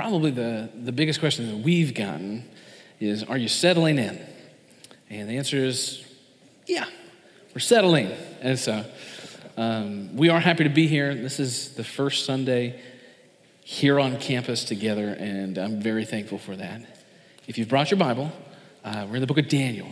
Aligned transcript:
Probably 0.00 0.30
the, 0.30 0.70
the 0.74 0.92
biggest 0.92 1.20
question 1.20 1.46
that 1.48 1.58
we've 1.58 1.92
gotten 1.92 2.48
is 3.00 3.22
Are 3.22 3.36
you 3.36 3.48
settling 3.48 3.98
in? 3.98 4.18
And 5.10 5.28
the 5.28 5.36
answer 5.36 5.58
is 5.58 6.02
Yeah, 6.66 6.86
we're 7.54 7.60
settling. 7.60 8.10
And 8.40 8.58
so 8.58 8.82
um, 9.58 10.16
we 10.16 10.30
are 10.30 10.40
happy 10.40 10.64
to 10.64 10.70
be 10.70 10.86
here. 10.86 11.14
This 11.14 11.38
is 11.38 11.74
the 11.74 11.84
first 11.84 12.24
Sunday 12.24 12.80
here 13.62 14.00
on 14.00 14.16
campus 14.16 14.64
together, 14.64 15.08
and 15.08 15.58
I'm 15.58 15.82
very 15.82 16.06
thankful 16.06 16.38
for 16.38 16.56
that. 16.56 16.80
If 17.46 17.58
you've 17.58 17.68
brought 17.68 17.90
your 17.90 17.98
Bible, 17.98 18.32
uh, 18.82 19.06
we're 19.06 19.16
in 19.16 19.20
the 19.20 19.26
book 19.26 19.36
of 19.36 19.48
Daniel. 19.48 19.90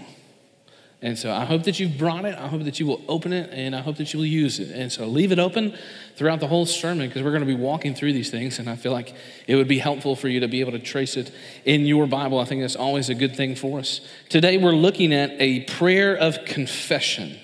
And 1.01 1.17
so 1.17 1.33
I 1.33 1.45
hope 1.45 1.63
that 1.65 1.79
you've 1.79 1.97
brought 1.97 2.25
it. 2.25 2.37
I 2.37 2.49
hope 2.49 2.65
that 2.65 2.81
you 2.81 2.87
will 2.87 3.01
open 3.07 3.33
it 3.33 3.51
and 3.53 3.77
I 3.77 3.81
hope 3.81 3.99
that 3.99 4.13
you 4.13 4.19
will 4.19 4.27
use 4.27 4.59
it. 4.59 4.71
And 4.73 4.91
so 4.91 5.07
leave 5.07 5.31
it 5.31 5.39
open 5.39 5.77
throughout 6.17 6.41
the 6.41 6.49
whole 6.49 6.67
sermon 6.67 7.07
because 7.07 7.23
we're 7.23 7.31
going 7.31 7.43
to 7.43 7.47
be 7.47 7.55
walking 7.55 7.95
through 7.95 8.13
these 8.13 8.31
things. 8.31 8.59
And 8.59 8.69
I 8.69 8.75
feel 8.75 8.91
like 8.91 9.15
it 9.47 9.55
would 9.55 9.69
be 9.69 9.79
helpful 9.79 10.17
for 10.17 10.27
you 10.27 10.41
to 10.41 10.49
be 10.49 10.59
able 10.59 10.73
to 10.73 10.81
trace 10.81 11.17
it 11.17 11.31
in 11.65 11.87
your 11.87 12.09
Bible. 12.09 12.41
I 12.41 12.45
think 12.47 12.63
that's 12.63 12.75
always 12.75 13.11
a 13.11 13.15
good 13.15 13.37
thing 13.37 13.55
for 13.55 13.79
us. 13.79 14.01
Today 14.29 14.59
we're 14.59 14.73
looking 14.73 15.13
at 15.15 15.31
a 15.39 15.61
prayer 15.65 16.17
of 16.17 16.45
confession 16.45 17.39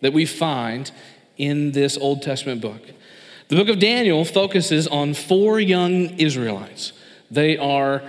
that 0.00 0.12
we 0.12 0.24
find 0.24 0.92
in 1.36 1.72
this 1.72 1.98
Old 1.98 2.22
Testament 2.22 2.60
book. 2.60 2.82
The 3.48 3.56
book 3.56 3.68
of 3.68 3.80
Daniel 3.80 4.24
focuses 4.24 4.86
on 4.86 5.14
four 5.14 5.58
young 5.58 6.16
Israelites. 6.20 6.92
They 7.28 7.56
are 7.56 8.02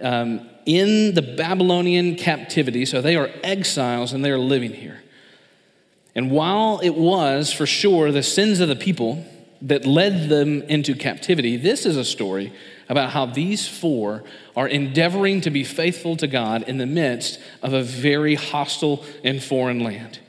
um, 0.00 0.49
in 0.70 1.14
the 1.14 1.22
Babylonian 1.22 2.14
captivity, 2.14 2.84
so 2.84 3.00
they 3.00 3.16
are 3.16 3.28
exiles 3.42 4.12
and 4.12 4.24
they 4.24 4.30
are 4.30 4.38
living 4.38 4.72
here. 4.72 5.02
And 6.14 6.30
while 6.30 6.78
it 6.78 6.94
was 6.94 7.52
for 7.52 7.66
sure 7.66 8.12
the 8.12 8.22
sins 8.22 8.60
of 8.60 8.68
the 8.68 8.76
people 8.76 9.24
that 9.62 9.84
led 9.84 10.28
them 10.28 10.62
into 10.62 10.94
captivity, 10.94 11.56
this 11.56 11.84
is 11.84 11.96
a 11.96 12.04
story 12.04 12.52
about 12.88 13.10
how 13.10 13.26
these 13.26 13.66
four 13.66 14.22
are 14.54 14.68
endeavoring 14.68 15.40
to 15.40 15.50
be 15.50 15.64
faithful 15.64 16.16
to 16.16 16.28
God 16.28 16.62
in 16.68 16.78
the 16.78 16.86
midst 16.86 17.40
of 17.62 17.72
a 17.72 17.82
very 17.82 18.36
hostile 18.36 19.04
and 19.24 19.42
foreign 19.42 19.80
land. 19.80 20.20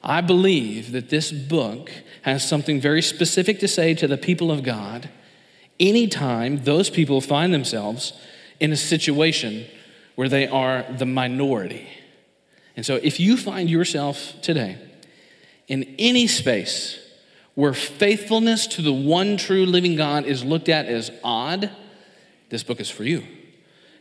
I 0.00 0.20
believe 0.20 0.92
that 0.92 1.10
this 1.10 1.32
book 1.32 1.90
has 2.22 2.48
something 2.48 2.80
very 2.80 3.02
specific 3.02 3.58
to 3.60 3.68
say 3.68 3.94
to 3.94 4.06
the 4.06 4.16
people 4.16 4.52
of 4.52 4.62
God 4.62 5.08
anytime 5.80 6.62
those 6.62 6.88
people 6.88 7.20
find 7.20 7.52
themselves 7.52 8.12
in 8.62 8.70
a 8.72 8.76
situation 8.76 9.66
where 10.14 10.28
they 10.28 10.46
are 10.46 10.86
the 10.96 11.04
minority. 11.04 11.88
And 12.76 12.86
so, 12.86 12.94
if 12.94 13.18
you 13.18 13.36
find 13.36 13.68
yourself 13.68 14.34
today 14.40 14.78
in 15.66 15.96
any 15.98 16.28
space 16.28 16.98
where 17.54 17.74
faithfulness 17.74 18.68
to 18.68 18.80
the 18.80 18.92
one 18.92 19.36
true 19.36 19.66
living 19.66 19.96
God 19.96 20.24
is 20.24 20.44
looked 20.44 20.68
at 20.68 20.86
as 20.86 21.10
odd, 21.24 21.70
this 22.50 22.62
book 22.62 22.80
is 22.80 22.88
for 22.88 23.02
you. 23.02 23.24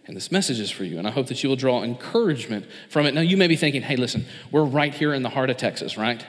And 0.05 0.15
this 0.15 0.31
message 0.31 0.59
is 0.59 0.69
for 0.69 0.83
you. 0.83 0.99
And 0.99 1.07
I 1.07 1.11
hope 1.11 1.27
that 1.27 1.41
you 1.41 1.49
will 1.49 1.55
draw 1.55 1.83
encouragement 1.83 2.65
from 2.87 3.07
it. 3.07 3.13
Now, 3.15 3.21
you 3.21 3.37
may 3.37 3.47
be 3.47 3.55
thinking, 3.55 3.81
hey, 3.81 3.95
listen, 3.95 4.25
we're 4.51 4.63
right 4.63 4.93
here 4.93 5.13
in 5.13 5.23
the 5.23 5.29
heart 5.29 5.49
of 5.49 5.57
Texas, 5.57 5.97
right? 5.97 6.23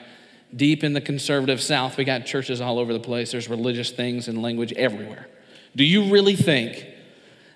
Deep 0.56 0.82
in 0.82 0.94
the 0.94 1.00
conservative 1.00 1.60
South, 1.60 1.97
we 1.97 2.04
got 2.04 2.25
churches 2.25 2.60
all 2.60 2.78
over 2.78 2.92
the 2.92 3.00
place. 3.00 3.32
There's 3.32 3.48
religious 3.48 3.91
things 3.91 4.26
and 4.26 4.41
language 4.41 4.72
everywhere. 4.72 5.28
Do 5.76 5.84
you 5.84 6.10
really 6.10 6.37
think 6.37 6.91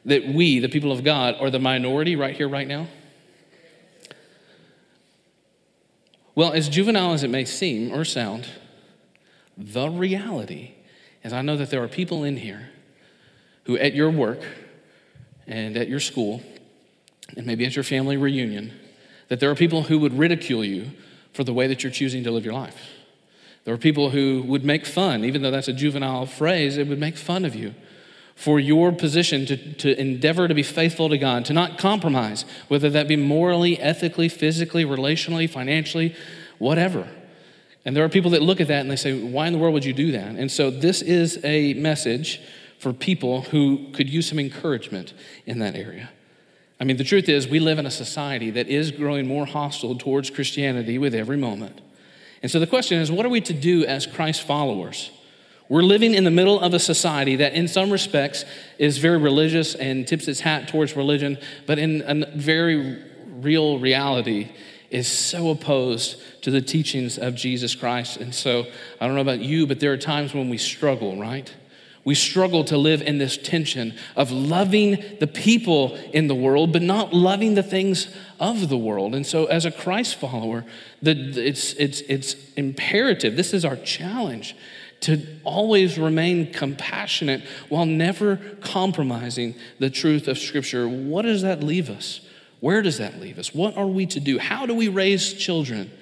that 0.07 0.27
we, 0.27 0.61
the 0.61 0.69
people 0.69 0.93
of 0.93 1.05
God, 1.05 1.37
are 1.41 1.51
the 1.51 1.59
minority 1.59 2.17
right 2.17 2.35
here, 2.35 2.49
right 2.49 2.67
now? 2.67 2.87
Well, 6.37 6.53
as 6.53 6.69
juvenile 6.69 7.13
as 7.13 7.25
it 7.25 7.31
may 7.31 7.45
seem 7.45 7.93
or 7.93 8.05
sound, 8.05 8.47
the 9.59 9.89
reality 9.89 10.75
is 11.25 11.33
I 11.33 11.43
know 11.43 11.57
that 11.57 11.71
there 11.71 11.83
are 11.83 11.89
people 11.89 12.23
in 12.23 12.37
here 12.37 12.71
who, 13.65 13.77
at 13.79 13.95
your 13.95 14.11
work 14.11 14.43
and 15.47 15.77
at 15.77 15.89
your 15.89 16.01
school, 16.01 16.41
and 17.37 17.45
maybe 17.45 17.67
at 17.67 17.75
your 17.75 17.83
family 17.83 18.17
reunion, 18.17 18.73
that 19.29 19.41
there 19.41 19.51
are 19.51 19.57
people 19.57 19.85
who 19.85 19.99
would 19.99 20.17
ridicule 20.17 20.65
you 20.65 20.93
for 21.33 21.43
the 21.43 21.53
way 21.53 21.67
that 21.67 21.83
you're 21.83 21.93
choosing 21.93 22.23
to 22.23 22.31
live 22.31 22.45
your 22.45 22.55
life. 22.55 22.81
There 23.65 23.75
are 23.75 23.79
people 23.79 24.11
who 24.11 24.45
would 24.47 24.65
make 24.65 24.87
fun, 24.87 25.25
even 25.25 25.43
though 25.43 25.51
that's 25.51 25.67
a 25.67 25.73
juvenile 25.73 26.27
phrase, 26.27 26.77
it 26.77 26.87
would 26.87 27.01
make 27.01 27.17
fun 27.17 27.45
of 27.45 27.57
you 27.57 27.75
for 28.37 28.61
your 28.61 28.93
position 28.93 29.47
to, 29.47 29.57
to 29.75 29.99
endeavor 29.99 30.47
to 30.47 30.55
be 30.55 30.63
faithful 30.63 31.09
to 31.09 31.17
God, 31.17 31.47
to 31.47 31.55
not 31.55 31.79
compromise, 31.79 32.45
whether 32.69 32.91
that 32.91 33.09
be 33.09 33.17
morally, 33.17 33.81
ethically, 33.81 34.29
physically, 34.29 34.85
relationally, 34.85 35.49
financially, 35.49 36.15
whatever. 36.59 37.09
And 37.87 37.97
there 37.97 38.05
are 38.05 38.11
people 38.11 38.33
that 38.33 38.43
look 38.43 38.61
at 38.61 38.69
that 38.69 38.81
and 38.81 38.91
they 38.91 38.97
say, 38.97 39.19
Why 39.19 39.47
in 39.47 39.55
the 39.55 39.59
world 39.59 39.73
would 39.73 39.87
you 39.87 39.95
do 39.95 40.13
that? 40.13 40.37
And 40.37 40.53
so 40.53 40.71
this 40.71 41.01
is 41.01 41.43
a 41.45 41.75
message 41.75 42.43
for 42.79 42.93
people 42.93 43.43
who 43.43 43.91
could 43.93 44.11
use 44.11 44.29
some 44.29 44.39
encouragement 44.39 45.15
in 45.47 45.59
that 45.61 45.75
area. 45.75 46.11
I 46.79 46.85
mean, 46.85 46.99
the 46.99 47.05
truth 47.05 47.31
is, 47.31 47.49
we 47.49 47.59
live 47.59 47.79
in 47.79 47.87
a 47.87 47.91
society 47.91 48.51
that 48.51 48.69
is 48.69 48.91
growing 48.91 49.27
more 49.27 49.47
hostile 49.47 49.97
towards 49.97 50.29
Christianity 50.29 50.99
with 50.99 51.15
every 51.15 51.39
moment. 51.39 51.81
And 52.43 52.51
so 52.51 52.61
the 52.61 52.67
question 52.67 53.01
is, 53.01 53.11
what 53.11 53.25
are 53.25 53.31
we 53.31 53.41
to 53.41 53.55
do 53.55 53.87
as 53.87 54.07
Christ 54.07 54.43
followers? 54.43 55.11
We're 55.69 55.83
living 55.83 56.15
in 56.15 56.25
the 56.25 56.31
middle 56.31 56.61
of 56.61 56.75
a 56.75 56.79
society 56.79 57.37
that, 57.37 57.55
in 57.55 57.67
some 57.67 57.91
respects, 57.91 58.45
is 58.79 58.99
very 58.99 59.19
religious 59.19 59.75
and 59.75 60.07
tips 60.07 60.29
its 60.29 60.41
hat 60.41 60.69
towards 60.69 60.95
religion, 60.95 61.39
but 61.67 61.79
in 61.79 62.03
a 62.07 62.27
very 62.37 63.03
real 63.41 63.79
reality, 63.79 64.53
is 64.91 65.09
so 65.09 65.51
opposed 65.51 66.21
to 66.43 66.51
the 66.53 66.61
teachings 66.61 67.19
of 67.19 67.35
Jesus 67.35 67.75
Christ. 67.75 68.19
And 68.19 68.33
so, 68.33 68.67
I 69.01 69.07
don't 69.07 69.17
know 69.17 69.21
about 69.21 69.41
you, 69.41 69.67
but 69.67 69.81
there 69.81 69.93
are 69.93 69.97
times 69.97 70.33
when 70.33 70.49
we 70.49 70.59
struggle, 70.59 71.19
right? 71.19 71.53
We 72.05 72.15
struggle 72.15 72.63
to 72.67 72.79
live 72.79 73.03
in 73.03 73.19
this 73.19 73.37
tension 73.37 73.97
of 74.15 74.31
loving 74.31 75.03
the 75.19 75.27
people 75.27 75.97
in 76.13 76.29
the 76.29 76.37
world, 76.37 76.73
but 76.73 76.83
not 76.83 77.13
loving 77.13 77.57
the 77.57 77.65
things 77.65 78.15
of 78.39 78.69
the 78.69 78.79
world. 78.79 79.17
And 79.17 79.27
so, 79.27 79.47
as 79.47 79.65
a 79.65 79.73
Christ 79.73 80.15
follower, 80.15 80.65
the, 81.03 81.11
it's, 81.45 81.73
it's, 81.73 82.03
it's 82.03 82.37
imperative. 82.55 83.35
This 83.35 83.53
is 83.53 83.65
our 83.65 83.75
challenge 83.75 84.55
to 85.07 85.25
always 85.45 85.99
remain 85.99 86.53
compassionate 86.53 87.41
while 87.69 87.87
never 87.87 88.37
compromising 88.61 89.55
the 89.79 89.89
truth 89.89 90.27
of 90.27 90.37
Scripture. 90.37 90.89
What 90.89 91.23
does 91.23 91.43
that 91.43 91.63
leave 91.63 91.89
us? 91.89 92.23
Where 92.59 92.83
does 92.83 92.99
that 92.99 93.21
leave 93.21 93.39
us? 93.39 93.55
What 93.55 93.77
are 93.77 93.87
we 93.87 94.07
to 94.07 94.19
do? 94.19 94.41
How 94.41 94.67
do 94.67 94.75
we 94.75 94.89
raise 94.89 95.33
children 95.33 95.93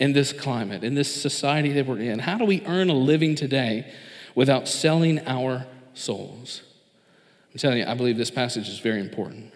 in 0.00 0.12
this 0.12 0.32
climate, 0.32 0.82
in 0.82 0.94
this 0.94 1.14
society 1.14 1.72
that 1.74 1.86
we're 1.86 2.00
in? 2.00 2.18
How 2.18 2.36
do 2.36 2.44
we 2.44 2.64
earn 2.66 2.90
a 2.90 2.94
living 2.94 3.36
today 3.36 3.92
without 4.34 4.66
selling 4.66 5.24
our 5.28 5.64
souls? 5.94 6.62
I'm 7.52 7.58
telling 7.58 7.78
you, 7.78 7.86
I 7.86 7.94
believe 7.94 8.16
this 8.16 8.32
passage 8.32 8.68
is 8.68 8.80
very 8.80 9.00
important. 9.00 9.52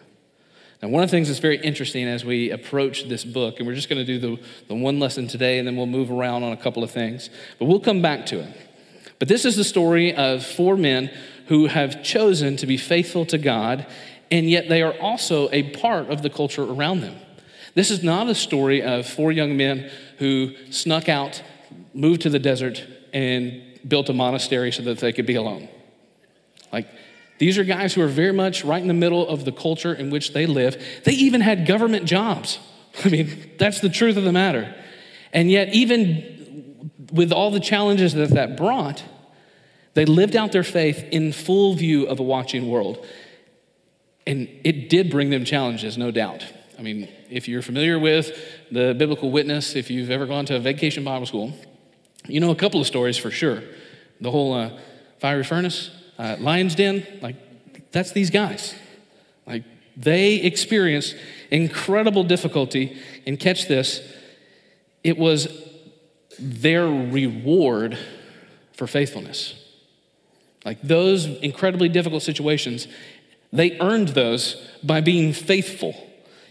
Now, 0.81 0.91
one 0.91 1.03
of 1.03 1.11
the 1.11 1.17
things 1.17 1.27
that's 1.27 1.41
very 1.41 1.59
interesting 1.59 2.07
as 2.07 2.25
we 2.25 2.53
approach 2.53 3.09
this 3.09 3.25
book, 3.25 3.59
and 3.59 3.67
we're 3.67 3.75
just 3.75 3.89
going 3.89 4.05
to 4.05 4.19
do 4.19 4.37
the, 4.37 4.43
the 4.69 4.75
one 4.77 5.01
lesson 5.01 5.27
today, 5.27 5.59
and 5.59 5.67
then 5.67 5.75
we'll 5.77 5.87
move 5.87 6.12
around 6.12 6.45
on 6.45 6.53
a 6.53 6.57
couple 6.57 6.85
of 6.85 6.93
things, 6.93 7.31
but 7.59 7.65
we'll 7.65 7.81
come 7.81 8.01
back 8.01 8.27
to 8.27 8.39
it. 8.39 8.69
But 9.23 9.29
this 9.29 9.45
is 9.45 9.55
the 9.55 9.63
story 9.63 10.13
of 10.17 10.45
four 10.45 10.77
men 10.77 11.09
who 11.47 11.67
have 11.67 12.03
chosen 12.03 12.57
to 12.57 12.67
be 12.67 12.77
faithful 12.77 13.25
to 13.27 13.39
God, 13.39 13.87
and 14.33 14.51
yet 14.51 14.69
they 14.69 14.83
are 14.83 14.95
also 14.95 15.49
a 15.53 15.71
part 15.75 16.11
of 16.11 16.23
the 16.23 16.29
culture 16.29 16.65
around 16.65 17.03
them. 17.03 17.15
This 17.75 17.93
is 17.93 18.03
not 18.03 18.29
a 18.29 18.35
story 18.35 18.83
of 18.83 19.07
four 19.07 19.31
young 19.31 19.57
men 19.57 19.89
who 20.19 20.57
snuck 20.73 21.09
out, 21.09 21.41
moved 21.95 22.23
to 22.23 22.31
the 22.31 22.41
desert, 22.41 22.85
and 23.13 23.63
built 23.87 24.09
a 24.09 24.13
monastery 24.13 24.73
so 24.73 24.83
that 24.83 24.99
they 24.99 25.13
could 25.13 25.27
be 25.27 25.37
alone. 25.37 25.69
Like, 26.73 26.89
these 27.39 27.59
are 27.59 27.65
guys 27.65 27.95
who 27.95 28.03
are 28.03 28.09
very 28.09 28.33
much 28.33 28.65
right 28.65 28.83
in 28.83 28.89
the 28.89 28.93
middle 28.93 29.29
of 29.29 29.45
the 29.45 29.53
culture 29.53 29.95
in 29.95 30.11
which 30.11 30.33
they 30.33 30.47
live. 30.47 30.85
They 31.05 31.13
even 31.13 31.43
had 31.43 31.65
government 31.65 32.07
jobs. 32.07 32.59
I 33.05 33.09
mean, 33.09 33.53
that's 33.57 33.79
the 33.79 33.89
truth 33.89 34.17
of 34.17 34.25
the 34.25 34.33
matter. 34.33 34.75
And 35.33 35.49
yet, 35.49 35.73
even 35.73 36.33
with 37.13 37.31
all 37.31 37.51
the 37.51 37.61
challenges 37.61 38.15
that 38.15 38.31
that 38.31 38.57
brought, 38.57 39.05
they 39.94 40.05
lived 40.05 40.37
out 40.37 40.53
their 40.53 40.65
faith 40.65 41.05
in 41.11 41.33
full 41.33 41.75
view 41.75 42.06
of 42.06 42.19
a 42.19 42.23
watching 42.23 42.69
world. 42.69 43.05
And 44.27 44.49
it 44.65 44.89
did 44.89 45.11
bring 45.11 45.31
them 45.31 45.44
challenges, 45.44 45.99
no 45.99 46.11
doubt. 46.11 46.44
I 46.79 46.83
mean, 46.83 47.09
if 47.31 47.49
you're 47.49 47.62
familiar 47.62 47.99
with 47.99 48.37
the 48.71 48.94
biblical 48.97 49.31
witness, 49.31 49.77
if 49.77 49.91
you've 49.91 50.11
ever 50.11 50.27
gone 50.27 50.47
to 50.47 50.56
a 50.56 50.61
vacation 50.61 51.05
Bible 51.05 51.27
school, 51.27 51.53
you 52.27 52.41
know 52.41 52.50
a 52.50 52.56
couple 52.56 52.81
of 52.81 52.87
stories 52.87 53.19
for 53.19 53.31
sure. 53.31 53.62
The 54.21 54.31
whole 54.31 54.55
uh, 54.55 54.71
fiery 55.19 55.44
furnace, 55.44 55.91
uh, 56.19 56.37
lion's 56.38 56.75
den, 56.75 57.06
like, 57.21 57.37
that's 57.91 58.12
these 58.12 58.31
guys. 58.31 58.75
Like, 59.47 59.65
they 59.97 60.37
experienced 60.37 61.17
incredible 61.50 62.25
difficulty, 62.25 62.99
and 63.27 63.38
catch 63.38 63.69
this, 63.69 64.00
it 65.05 65.19
was 65.19 65.49
their 66.38 66.87
reward 66.87 67.99
for 68.73 68.87
faithfulness. 68.87 69.62
Like 70.64 70.81
those 70.82 71.26
incredibly 71.26 71.88
difficult 71.88 72.23
situations, 72.23 72.87
they 73.53 73.79
earned 73.81 74.09
those 74.09 74.56
by 74.82 75.00
being 75.00 75.32
faithful. 75.32 75.94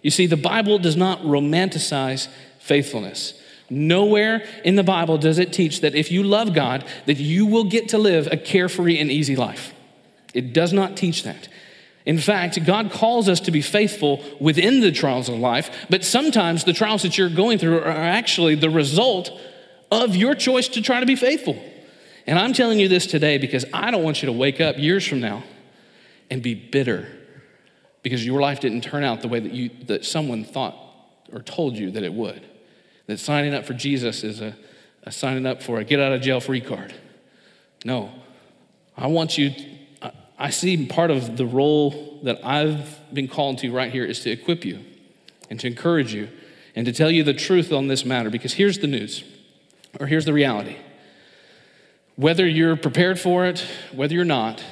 You 0.02 0.12
see, 0.12 0.26
the 0.26 0.38
Bible 0.38 0.80
does 0.80 0.96
not 0.96 1.22
romanticize 1.22 2.28
faithfulness. 2.60 3.40
Nowhere 3.70 4.44
in 4.66 4.76
the 4.76 4.84
Bible 4.84 5.18
does 5.18 5.40
it 5.40 5.54
teach 5.54 5.82
that 5.82 5.96
if 5.96 6.12
you 6.12 6.24
love 6.24 6.54
God, 6.54 6.86
that 7.06 7.18
you 7.18 7.46
will 7.46 7.64
get 7.64 7.90
to 7.90 7.98
live 7.98 8.28
a 8.28 8.38
carefree 8.38 9.00
and 9.00 9.10
easy 9.10 9.36
life. 9.36 9.74
It 10.34 10.54
does 10.54 10.74
not 10.74 10.98
teach 10.98 11.24
that. 11.24 11.48
In 12.06 12.18
fact, 12.18 12.64
God 12.66 12.92
calls 12.92 13.30
us 13.30 13.40
to 13.42 13.52
be 13.52 13.62
faithful 13.62 14.24
within 14.40 14.82
the 14.82 14.92
trials 14.92 15.30
of 15.30 15.36
life, 15.36 15.70
but 15.90 16.04
sometimes 16.04 16.64
the 16.64 16.74
trials 16.74 17.04
that 17.04 17.18
you're 17.18 17.30
going 17.30 17.60
through 17.60 17.80
are 17.80 17.90
actually 17.90 18.56
the 18.56 18.70
result 18.70 19.32
of 19.92 20.16
your 20.16 20.34
choice 20.34 20.68
to 20.70 20.82
try 20.82 21.00
to 21.00 21.06
be 21.06 21.16
faithful. 21.16 21.62
And 22.28 22.38
I'm 22.38 22.54
telling 22.54 22.80
you 22.80 22.88
this 22.88 23.08
today 23.08 23.38
because 23.38 23.66
I 23.74 23.92
don't 23.92 24.04
want 24.04 24.22
you 24.22 24.28
to 24.28 24.34
wake 24.34 24.62
up 24.62 24.78
years 24.78 25.06
from 25.06 25.20
now 25.20 25.44
and 26.30 26.42
be 26.42 26.54
bitter 26.54 27.08
because 28.04 28.26
your 28.26 28.40
life 28.42 28.60
didn't 28.60 28.82
turn 28.82 29.04
out 29.04 29.22
the 29.22 29.28
way 29.28 29.40
that, 29.40 29.52
you, 29.52 29.70
that 29.86 30.06
someone 30.06 30.44
thought 30.44 30.76
or 31.32 31.42
told 31.42 31.78
you 31.78 31.92
that 31.92 32.04
it 32.04 32.14
would. 32.14 32.46
That 33.08 33.20
signing 33.20 33.54
up 33.54 33.66
for 33.66 33.74
Jesus 33.74 34.24
is 34.24 34.42
a, 34.42 34.56
a 35.04 35.12
signing 35.12 35.46
up 35.46 35.62
for 35.62 35.80
a 35.80 35.84
get 35.84 36.00
out 36.00 36.12
of 36.12 36.22
jail 36.22 36.40
free 36.40 36.62
card. 36.62 36.94
No. 37.84 38.12
I 38.96 39.08
want 39.08 39.38
you, 39.38 39.52
I, 40.02 40.12
I 40.38 40.50
see 40.50 40.86
part 40.86 41.12
of 41.12 41.38
the 41.38 41.46
role 41.46 42.20
that 42.24 42.46
I've 42.46 43.00
been 43.14 43.28
called 43.28 43.60
to 43.60 43.72
right 43.72 43.92
here 43.92 44.06
is 44.06 44.22
to 44.22 44.32
equip 44.32 44.64
you 44.64 44.80
and 45.50 45.60
to 45.60 45.68
encourage 45.68 46.14
you 46.14 46.30
and 46.76 46.86
to 46.86 46.94
tell 46.94 47.12
you 47.12 47.24
the 47.24 47.34
truth 47.34 47.72
on 47.72 47.88
this 47.88 48.06
matter 48.06 48.30
because 48.30 48.54
here's 48.54 48.80
the 48.80 48.88
news, 48.88 49.24
or 50.00 50.08
here's 50.08 50.26
the 50.26 50.34
reality. 50.34 50.78
Whether 52.22 52.48
you're 52.48 52.76
prepared 52.76 53.20
for 53.20 53.48
it, 53.48 53.66
whether 53.94 54.14
you're 54.14 54.24
not, 54.26 54.64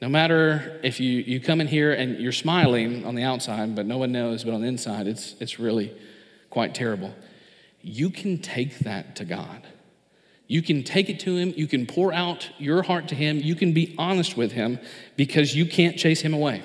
no 0.00 0.08
matter 0.08 0.80
if 0.82 1.00
you, 1.00 1.20
you 1.20 1.38
come 1.38 1.60
in 1.60 1.66
here 1.66 1.92
and 1.92 2.18
you're 2.18 2.32
smiling 2.32 3.04
on 3.04 3.14
the 3.14 3.24
outside, 3.24 3.76
but 3.76 3.84
no 3.84 3.98
one 3.98 4.10
knows, 4.10 4.42
but 4.42 4.54
on 4.54 4.62
the 4.62 4.68
inside, 4.68 5.06
it's, 5.06 5.34
it's 5.38 5.58
really 5.58 5.94
quite 6.48 6.74
terrible. 6.74 7.14
You 7.82 8.08
can 8.08 8.38
take 8.38 8.78
that 8.78 9.16
to 9.16 9.26
God. 9.26 9.66
You 10.46 10.62
can 10.62 10.82
take 10.82 11.10
it 11.10 11.20
to 11.20 11.36
Him. 11.36 11.52
You 11.54 11.66
can 11.66 11.84
pour 11.84 12.10
out 12.10 12.48
your 12.56 12.82
heart 12.82 13.08
to 13.08 13.14
Him. 13.14 13.36
You 13.36 13.54
can 13.54 13.74
be 13.74 13.94
honest 13.98 14.38
with 14.38 14.52
Him 14.52 14.78
because 15.14 15.54
you 15.54 15.66
can't 15.66 15.98
chase 15.98 16.22
Him 16.22 16.32
away. 16.32 16.62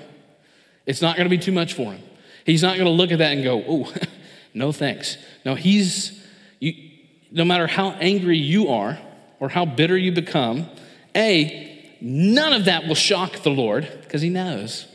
It's 0.85 1.01
not 1.01 1.17
going 1.17 1.25
to 1.25 1.37
be 1.37 1.37
too 1.37 1.51
much 1.51 1.73
for 1.73 1.91
Him. 1.91 2.01
He's 2.45 2.63
not 2.63 2.77
going 2.77 2.87
to 2.87 2.93
look 2.93 3.11
at 3.11 3.17
that 3.17 3.33
and 3.33 3.43
go, 3.43 3.61
oh, 3.67 3.93
no 4.53 4.71
thanks. 4.71 5.17
No, 5.43 5.55
He's, 5.55 6.25
you, 6.61 6.91
no 7.29 7.43
matter 7.43 7.67
how 7.67 7.89
angry 7.89 8.37
you 8.37 8.69
are 8.69 8.97
or 9.39 9.49
how 9.49 9.65
bitter 9.65 9.97
you 9.97 10.11
become, 10.11 10.67
A, 11.15 11.95
none 12.01 12.53
of 12.53 12.65
that 12.65 12.87
will 12.87 12.95
shock 12.95 13.43
the 13.43 13.49
Lord 13.49 13.87
because 14.01 14.21
He 14.21 14.29
knows. 14.29 14.87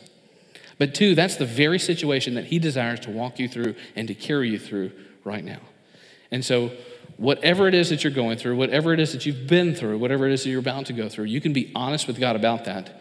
But 0.78 0.94
two, 0.94 1.14
that's 1.14 1.36
the 1.36 1.46
very 1.46 1.78
situation 1.78 2.34
that 2.34 2.46
He 2.46 2.58
desires 2.58 3.00
to 3.00 3.10
walk 3.10 3.38
you 3.38 3.48
through 3.48 3.76
and 3.94 4.08
to 4.08 4.14
carry 4.14 4.50
you 4.50 4.58
through 4.58 4.92
right 5.24 5.44
now. 5.44 5.60
And 6.30 6.44
so, 6.44 6.72
whatever 7.18 7.68
it 7.68 7.74
is 7.74 7.90
that 7.90 8.02
you're 8.02 8.12
going 8.12 8.38
through, 8.38 8.56
whatever 8.56 8.92
it 8.92 8.98
is 8.98 9.12
that 9.12 9.26
you've 9.26 9.46
been 9.46 9.74
through, 9.74 9.98
whatever 9.98 10.26
it 10.26 10.32
is 10.32 10.44
that 10.44 10.50
you're 10.50 10.60
about 10.60 10.86
to 10.86 10.92
go 10.92 11.08
through, 11.08 11.26
you 11.26 11.40
can 11.40 11.52
be 11.52 11.70
honest 11.74 12.06
with 12.06 12.18
God 12.18 12.36
about 12.36 12.64
that. 12.64 13.00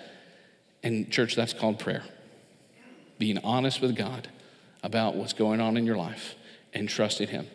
And, 0.83 1.11
church, 1.11 1.35
that's 1.35 1.53
called 1.53 1.79
prayer. 1.79 2.03
Being 3.17 3.37
honest 3.39 3.81
with 3.81 3.95
God 3.95 4.27
about 4.83 5.15
what's 5.15 5.33
going 5.33 5.61
on 5.61 5.77
in 5.77 5.85
your 5.85 5.97
life 5.97 6.35
and 6.73 6.89
trusting 6.89 7.29
Him. 7.29 7.47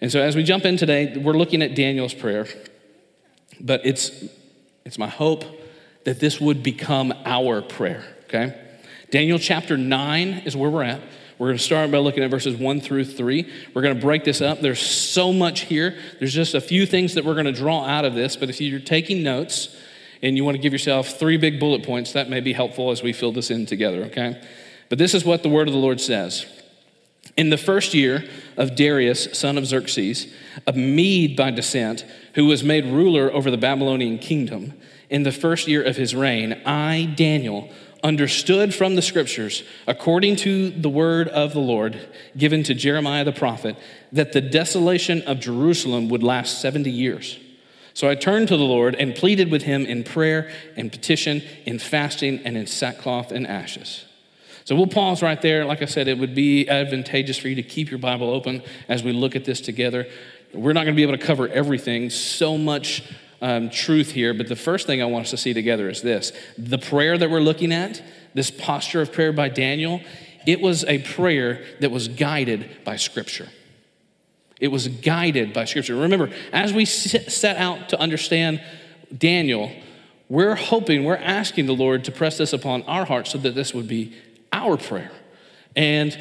And 0.00 0.12
so, 0.12 0.20
as 0.20 0.36
we 0.36 0.42
jump 0.42 0.64
in 0.64 0.76
today, 0.76 1.16
we're 1.16 1.32
looking 1.32 1.62
at 1.62 1.74
Daniel's 1.74 2.14
prayer, 2.14 2.46
but 3.60 3.84
it's, 3.84 4.24
it's 4.84 4.98
my 4.98 5.08
hope 5.08 5.44
that 6.04 6.20
this 6.20 6.40
would 6.40 6.62
become 6.62 7.12
our 7.24 7.62
prayer, 7.62 8.04
okay? 8.24 8.60
Daniel 9.10 9.38
chapter 9.38 9.76
9 9.76 10.42
is 10.44 10.56
where 10.56 10.70
we're 10.70 10.82
at. 10.82 11.00
We're 11.38 11.48
going 11.48 11.58
to 11.58 11.64
start 11.64 11.90
by 11.90 11.98
looking 11.98 12.22
at 12.22 12.30
verses 12.30 12.56
1 12.56 12.80
through 12.80 13.06
3. 13.06 13.52
We're 13.74 13.82
going 13.82 13.94
to 13.94 14.00
break 14.00 14.24
this 14.24 14.40
up. 14.40 14.60
There's 14.60 14.80
so 14.80 15.32
much 15.32 15.62
here. 15.62 15.96
There's 16.18 16.32
just 16.32 16.54
a 16.54 16.60
few 16.60 16.86
things 16.86 17.14
that 17.14 17.24
we're 17.24 17.34
going 17.34 17.46
to 17.46 17.52
draw 17.52 17.84
out 17.84 18.04
of 18.04 18.14
this, 18.14 18.36
but 18.36 18.50
if 18.50 18.60
you're 18.60 18.78
taking 18.78 19.22
notes 19.22 19.76
and 20.22 20.36
you 20.36 20.44
want 20.44 20.56
to 20.56 20.60
give 20.60 20.72
yourself 20.72 21.18
three 21.18 21.36
big 21.36 21.58
bullet 21.58 21.84
points, 21.84 22.12
that 22.12 22.30
may 22.30 22.40
be 22.40 22.52
helpful 22.52 22.90
as 22.90 23.02
we 23.02 23.12
fill 23.12 23.32
this 23.32 23.50
in 23.50 23.66
together, 23.66 24.04
okay? 24.04 24.40
But 24.88 24.98
this 24.98 25.12
is 25.12 25.24
what 25.24 25.42
the 25.42 25.48
word 25.48 25.66
of 25.66 25.74
the 25.74 25.80
Lord 25.80 26.00
says. 26.00 26.46
In 27.36 27.50
the 27.50 27.58
first 27.58 27.94
year 27.94 28.24
of 28.56 28.76
Darius, 28.76 29.36
son 29.36 29.58
of 29.58 29.66
Xerxes, 29.66 30.32
a 30.66 30.72
Mede 30.72 31.36
by 31.36 31.50
descent, 31.50 32.04
who 32.34 32.46
was 32.46 32.64
made 32.64 32.84
ruler 32.86 33.32
over 33.32 33.50
the 33.50 33.56
Babylonian 33.56 34.18
kingdom, 34.18 34.74
in 35.10 35.22
the 35.22 35.32
first 35.32 35.68
year 35.68 35.82
of 35.82 35.96
his 35.96 36.14
reign, 36.14 36.60
I, 36.66 37.12
Daniel, 37.16 37.70
understood 38.02 38.74
from 38.74 38.96
the 38.96 39.02
scriptures, 39.02 39.62
according 39.86 40.36
to 40.36 40.70
the 40.70 40.90
word 40.90 41.28
of 41.28 41.52
the 41.52 41.60
Lord 41.60 41.98
given 42.36 42.62
to 42.64 42.74
Jeremiah 42.74 43.24
the 43.24 43.32
prophet, 43.32 43.76
that 44.12 44.32
the 44.32 44.40
desolation 44.40 45.22
of 45.22 45.40
Jerusalem 45.40 46.08
would 46.10 46.22
last 46.22 46.60
70 46.60 46.90
years. 46.90 47.38
So 47.94 48.10
I 48.10 48.16
turned 48.16 48.48
to 48.48 48.56
the 48.56 48.64
Lord 48.64 48.96
and 48.96 49.14
pleaded 49.14 49.50
with 49.50 49.62
him 49.62 49.86
in 49.86 50.02
prayer 50.02 50.50
and 50.76 50.90
petition, 50.90 51.42
in 51.64 51.78
fasting, 51.78 52.40
and 52.44 52.56
in 52.56 52.66
sackcloth 52.66 53.30
and 53.30 53.46
ashes. 53.46 54.04
So 54.64 54.74
we'll 54.74 54.86
pause 54.86 55.22
right 55.22 55.40
there. 55.40 55.64
Like 55.64 55.82
I 55.82 55.84
said, 55.84 56.08
it 56.08 56.18
would 56.18 56.34
be 56.34 56.68
advantageous 56.68 57.38
for 57.38 57.48
you 57.48 57.54
to 57.54 57.62
keep 57.62 57.90
your 57.90 57.98
Bible 57.98 58.30
open 58.30 58.62
as 58.88 59.02
we 59.02 59.12
look 59.12 59.36
at 59.36 59.44
this 59.44 59.60
together. 59.60 60.06
We're 60.54 60.72
not 60.72 60.84
going 60.84 60.94
to 60.94 60.96
be 60.96 61.02
able 61.02 61.18
to 61.18 61.24
cover 61.24 61.48
everything. 61.48 62.10
So 62.10 62.56
much 62.56 63.02
um, 63.42 63.68
truth 63.70 64.12
here, 64.12 64.32
but 64.32 64.48
the 64.48 64.56
first 64.56 64.86
thing 64.86 65.02
I 65.02 65.04
want 65.04 65.26
us 65.26 65.30
to 65.30 65.36
see 65.36 65.52
together 65.52 65.88
is 65.90 66.00
this 66.02 66.32
the 66.56 66.78
prayer 66.78 67.18
that 67.18 67.28
we're 67.28 67.40
looking 67.40 67.72
at, 67.72 68.02
this 68.32 68.50
posture 68.50 69.02
of 69.02 69.12
prayer 69.12 69.32
by 69.32 69.48
Daniel, 69.48 70.00
it 70.46 70.60
was 70.60 70.84
a 70.84 70.98
prayer 70.98 71.64
that 71.80 71.90
was 71.90 72.08
guided 72.08 72.84
by 72.84 72.96
Scripture. 72.96 73.48
It 74.60 74.68
was 74.68 74.88
guided 74.88 75.52
by 75.52 75.64
Scripture. 75.64 75.96
Remember, 75.96 76.30
as 76.52 76.72
we 76.72 76.84
set 76.84 77.56
out 77.56 77.88
to 77.90 78.00
understand 78.00 78.62
Daniel, 79.16 79.72
we're 80.28 80.54
hoping, 80.54 81.04
we're 81.04 81.16
asking 81.16 81.66
the 81.66 81.74
Lord 81.74 82.04
to 82.04 82.12
press 82.12 82.38
this 82.38 82.52
upon 82.52 82.82
our 82.84 83.04
hearts 83.04 83.32
so 83.32 83.38
that 83.38 83.54
this 83.54 83.74
would 83.74 83.88
be 83.88 84.14
our 84.52 84.76
prayer. 84.76 85.12
And 85.76 86.16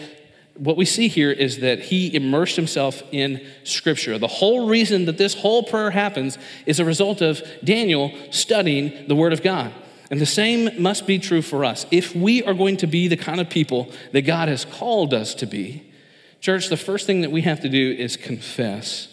what 0.55 0.77
we 0.77 0.85
see 0.85 1.07
here 1.07 1.31
is 1.31 1.59
that 1.59 1.79
he 1.79 2.15
immersed 2.15 2.55
himself 2.55 3.01
in 3.11 3.45
Scripture. 3.63 4.17
The 4.17 4.27
whole 4.27 4.67
reason 4.67 5.05
that 5.05 5.17
this 5.17 5.33
whole 5.33 5.63
prayer 5.63 5.91
happens 5.91 6.37
is 6.65 6.79
a 6.79 6.85
result 6.85 7.21
of 7.21 7.41
Daniel 7.63 8.11
studying 8.29 9.07
the 9.07 9.15
Word 9.15 9.33
of 9.33 9.41
God. 9.41 9.73
And 10.11 10.21
the 10.21 10.27
same 10.27 10.81
must 10.81 11.07
be 11.07 11.17
true 11.17 11.41
for 11.41 11.65
us. 11.65 11.87
If 11.89 12.15
we 12.15 12.43
are 12.43 12.53
going 12.53 12.77
to 12.77 12.87
be 12.87 13.07
the 13.07 13.17
kind 13.17 13.41
of 13.41 13.49
people 13.49 13.91
that 14.11 14.21
God 14.21 14.47
has 14.47 14.63
called 14.63 15.11
us 15.13 15.33
to 15.35 15.47
be, 15.47 15.91
church, 16.39 16.69
the 16.69 16.77
first 16.77 17.07
thing 17.07 17.21
that 17.21 17.31
we 17.31 17.41
have 17.41 17.61
to 17.61 17.69
do 17.69 17.91
is 17.91 18.15
confess 18.15 19.09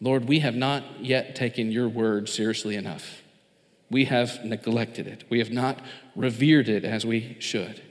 Lord, 0.00 0.28
we 0.28 0.38
have 0.40 0.54
not 0.54 0.84
yet 1.00 1.34
taken 1.34 1.72
your 1.72 1.88
word 1.88 2.28
seriously 2.28 2.76
enough. 2.76 3.22
We 3.90 4.04
have 4.04 4.44
neglected 4.44 5.08
it, 5.08 5.24
we 5.28 5.38
have 5.38 5.50
not 5.50 5.80
revered 6.14 6.68
it 6.68 6.84
as 6.84 7.04
we 7.04 7.36
should. 7.40 7.82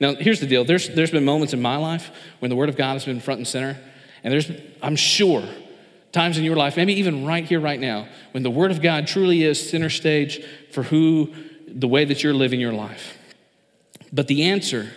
Now, 0.00 0.14
here's 0.14 0.40
the 0.40 0.46
deal 0.46 0.64
there's, 0.64 0.88
there's 0.88 1.10
been 1.10 1.24
moments 1.24 1.52
in 1.52 1.60
my 1.60 1.76
life 1.76 2.10
when 2.38 2.50
the 2.50 2.56
Word 2.56 2.68
of 2.68 2.76
God 2.76 2.94
has 2.94 3.04
been 3.04 3.20
front 3.20 3.38
and 3.38 3.48
center, 3.48 3.78
and 4.22 4.32
there's, 4.32 4.50
I'm 4.82 4.96
sure, 4.96 5.46
times 6.12 6.38
in 6.38 6.44
your 6.44 6.56
life, 6.56 6.76
maybe 6.76 6.94
even 6.94 7.26
right 7.26 7.44
here, 7.44 7.60
right 7.60 7.80
now, 7.80 8.08
when 8.32 8.42
the 8.42 8.50
Word 8.50 8.70
of 8.70 8.80
God 8.80 9.06
truly 9.06 9.42
is 9.42 9.68
center 9.68 9.90
stage 9.90 10.44
for 10.70 10.84
who, 10.84 11.32
the 11.66 11.88
way 11.88 12.04
that 12.04 12.22
you're 12.22 12.34
living 12.34 12.60
your 12.60 12.72
life. 12.72 13.18
But 14.12 14.28
the 14.28 14.44
answer, 14.44 14.90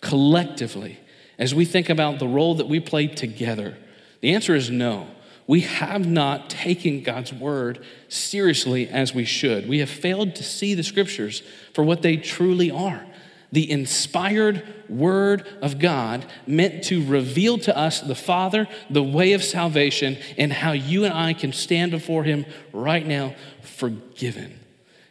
collectively, 0.00 0.98
as 1.38 1.54
we 1.54 1.64
think 1.64 1.88
about 1.88 2.18
the 2.18 2.28
role 2.28 2.54
that 2.54 2.68
we 2.68 2.80
play 2.80 3.06
together, 3.06 3.76
the 4.20 4.32
answer 4.34 4.54
is 4.54 4.70
no. 4.70 5.08
We 5.46 5.60
have 5.60 6.06
not 6.06 6.50
taken 6.50 7.02
God's 7.02 7.32
word 7.32 7.84
seriously 8.08 8.88
as 8.88 9.14
we 9.14 9.24
should. 9.24 9.68
We 9.68 9.78
have 9.78 9.90
failed 9.90 10.34
to 10.36 10.42
see 10.42 10.74
the 10.74 10.82
scriptures 10.82 11.42
for 11.72 11.84
what 11.84 12.02
they 12.02 12.16
truly 12.16 12.70
are 12.70 13.06
the 13.52 13.70
inspired 13.70 14.62
Word 14.88 15.46
of 15.62 15.78
God 15.78 16.26
meant 16.46 16.84
to 16.84 17.04
reveal 17.04 17.58
to 17.58 17.76
us 17.76 18.00
the 18.00 18.14
Father, 18.14 18.68
the 18.90 19.02
way 19.02 19.32
of 19.32 19.42
salvation, 19.42 20.18
and 20.36 20.52
how 20.52 20.72
you 20.72 21.04
and 21.04 21.14
I 21.14 21.32
can 21.32 21.52
stand 21.52 21.90
before 21.90 22.24
Him 22.24 22.44
right 22.72 23.06
now 23.06 23.34
forgiven. 23.62 24.58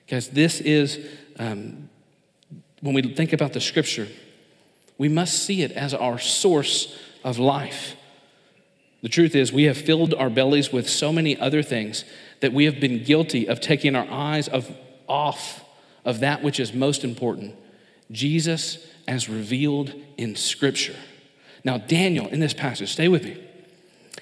Because 0.05 0.29
this 0.29 0.61
is, 0.61 1.05
um, 1.39 1.89
when 2.81 2.93
we 2.93 3.01
think 3.01 3.33
about 3.33 3.53
the 3.53 3.61
Scripture, 3.61 4.07
we 4.97 5.09
must 5.09 5.43
see 5.43 5.61
it 5.61 5.71
as 5.71 5.93
our 5.93 6.19
source 6.19 6.97
of 7.23 7.39
life. 7.39 7.95
The 9.01 9.09
truth 9.09 9.35
is, 9.35 9.51
we 9.51 9.63
have 9.63 9.77
filled 9.77 10.13
our 10.13 10.29
bellies 10.29 10.71
with 10.71 10.89
so 10.89 11.11
many 11.11 11.37
other 11.37 11.61
things 11.61 12.05
that 12.39 12.53
we 12.53 12.65
have 12.65 12.79
been 12.79 13.03
guilty 13.03 13.47
of 13.47 13.59
taking 13.59 13.95
our 13.95 14.07
eyes 14.09 14.47
of, 14.47 14.71
off 15.07 15.63
of 16.03 16.21
that 16.21 16.43
which 16.43 16.59
is 16.59 16.73
most 16.73 17.03
important 17.03 17.55
Jesus 18.11 18.85
as 19.07 19.29
revealed 19.29 19.93
in 20.17 20.35
Scripture. 20.35 20.95
Now, 21.63 21.77
Daniel, 21.77 22.27
in 22.27 22.39
this 22.39 22.53
passage, 22.53 22.91
stay 22.91 23.07
with 23.07 23.23
me. 23.23 23.41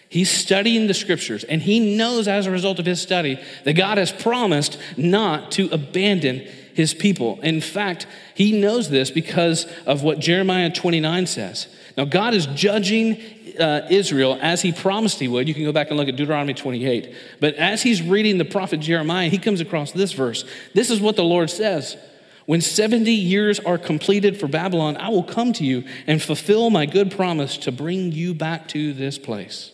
He's 0.07 0.29
studying 0.29 0.85
the 0.85 0.93
scriptures, 0.93 1.43
and 1.43 1.61
he 1.61 1.97
knows 1.97 2.27
as 2.27 2.45
a 2.45 2.51
result 2.51 2.77
of 2.77 2.85
his 2.85 3.01
study 3.01 3.39
that 3.63 3.73
God 3.73 3.97
has 3.97 4.11
promised 4.11 4.77
not 4.95 5.51
to 5.53 5.67
abandon 5.71 6.47
his 6.75 6.93
people. 6.93 7.41
In 7.41 7.61
fact, 7.61 8.05
he 8.35 8.51
knows 8.51 8.89
this 8.89 9.09
because 9.09 9.65
of 9.85 10.03
what 10.03 10.19
Jeremiah 10.19 10.69
29 10.69 11.25
says. 11.25 11.67
Now, 11.97 12.05
God 12.05 12.33
is 12.33 12.45
judging 12.47 13.19
uh, 13.59 13.87
Israel 13.89 14.37
as 14.39 14.61
he 14.61 14.71
promised 14.71 15.19
he 15.19 15.27
would. 15.27 15.47
You 15.47 15.53
can 15.53 15.63
go 15.63 15.71
back 15.71 15.89
and 15.89 15.97
look 15.97 16.07
at 16.07 16.15
Deuteronomy 16.15 16.53
28. 16.53 17.15
But 17.39 17.55
as 17.55 17.81
he's 17.81 18.01
reading 18.01 18.37
the 18.37 18.45
prophet 18.45 18.79
Jeremiah, 18.79 19.29
he 19.29 19.37
comes 19.37 19.61
across 19.61 19.91
this 19.91 20.13
verse. 20.13 20.45
This 20.73 20.89
is 20.89 21.01
what 21.01 21.15
the 21.15 21.23
Lord 21.23 21.49
says 21.49 21.97
When 22.45 22.61
70 22.61 23.11
years 23.11 23.59
are 23.59 23.77
completed 23.77 24.39
for 24.39 24.47
Babylon, 24.47 24.97
I 24.97 25.09
will 25.09 25.23
come 25.23 25.53
to 25.53 25.63
you 25.63 25.85
and 26.07 26.21
fulfill 26.21 26.69
my 26.69 26.85
good 26.85 27.11
promise 27.11 27.57
to 27.59 27.71
bring 27.71 28.11
you 28.11 28.33
back 28.33 28.67
to 28.69 28.93
this 28.93 29.17
place. 29.17 29.71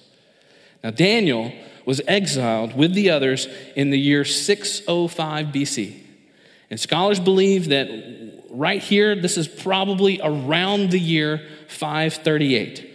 Now, 0.83 0.91
Daniel 0.91 1.51
was 1.85 2.01
exiled 2.07 2.75
with 2.77 2.93
the 2.93 3.09
others 3.09 3.47
in 3.75 3.89
the 3.89 3.99
year 3.99 4.23
605 4.23 5.47
BC. 5.47 6.03
And 6.69 6.79
scholars 6.79 7.19
believe 7.19 7.69
that 7.69 7.89
right 8.51 8.81
here, 8.81 9.15
this 9.15 9.38
is 9.38 9.47
probably 9.47 10.21
around 10.23 10.91
the 10.91 10.99
year 10.99 11.41
538. 11.67 12.85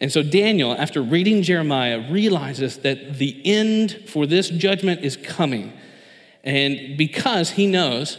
And 0.00 0.10
so 0.10 0.22
Daniel, 0.22 0.72
after 0.72 1.02
reading 1.02 1.42
Jeremiah, 1.42 2.10
realizes 2.10 2.78
that 2.78 3.18
the 3.18 3.40
end 3.44 4.04
for 4.06 4.26
this 4.26 4.48
judgment 4.48 5.04
is 5.04 5.18
coming. 5.18 5.74
And 6.42 6.96
because 6.96 7.50
he 7.50 7.66
knows 7.66 8.16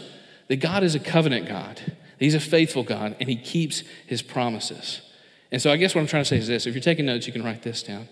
that 0.51 0.57
God 0.57 0.83
is 0.83 0.95
a 0.95 0.99
covenant 0.99 1.47
God, 1.47 1.79
He's 2.19 2.35
a 2.35 2.39
faithful 2.41 2.83
God, 2.83 3.15
and 3.21 3.29
He 3.29 3.37
keeps 3.37 3.83
His 4.05 4.21
promises. 4.21 4.99
And 5.49 5.61
so 5.61 5.71
I 5.71 5.77
guess 5.77 5.95
what 5.95 6.01
I'm 6.01 6.07
trying 6.07 6.23
to 6.23 6.29
say 6.29 6.35
is 6.35 6.47
this 6.49 6.67
if 6.67 6.73
you're 6.73 6.83
taking 6.83 7.05
notes, 7.05 7.25
you 7.25 7.31
can 7.31 7.41
write 7.41 7.61
this 7.61 7.81
down. 7.81 8.09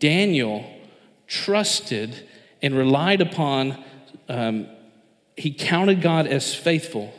Daniel 0.00 0.68
trusted 1.28 2.28
and 2.60 2.74
relied 2.74 3.20
upon, 3.20 3.84
um, 4.28 4.66
he 5.36 5.52
counted 5.52 6.02
God 6.02 6.26
as 6.26 6.52
faithful, 6.52 7.14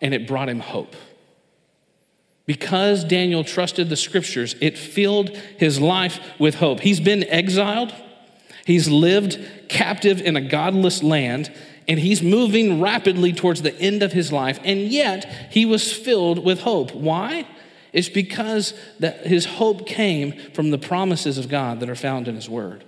and 0.00 0.12
it 0.12 0.26
brought 0.26 0.48
him 0.48 0.58
hope. 0.58 0.96
Because 2.46 3.04
Daniel 3.04 3.44
trusted 3.44 3.88
the 3.90 3.96
scriptures, 3.96 4.56
it 4.60 4.76
filled 4.76 5.36
his 5.36 5.80
life 5.80 6.18
with 6.40 6.56
hope. 6.56 6.80
He's 6.80 6.98
been 6.98 7.22
exiled, 7.28 7.94
he's 8.66 8.88
lived 8.88 9.38
captive 9.68 10.20
in 10.20 10.34
a 10.34 10.40
godless 10.40 11.04
land, 11.04 11.54
and 11.88 11.98
he's 11.98 12.22
moving 12.22 12.80
rapidly 12.80 13.32
towards 13.32 13.62
the 13.62 13.78
end 13.80 14.02
of 14.02 14.12
his 14.12 14.32
life, 14.32 14.58
and 14.64 14.80
yet 14.80 15.48
he 15.50 15.64
was 15.64 15.92
filled 15.92 16.44
with 16.44 16.60
hope. 16.60 16.94
Why? 16.94 17.46
It's 17.92 18.08
because 18.08 18.74
that 19.00 19.26
his 19.26 19.44
hope 19.44 19.86
came 19.86 20.32
from 20.54 20.70
the 20.70 20.78
promises 20.78 21.38
of 21.38 21.48
God 21.48 21.80
that 21.80 21.90
are 21.90 21.94
found 21.94 22.28
in 22.28 22.34
his 22.34 22.48
word. 22.48 22.84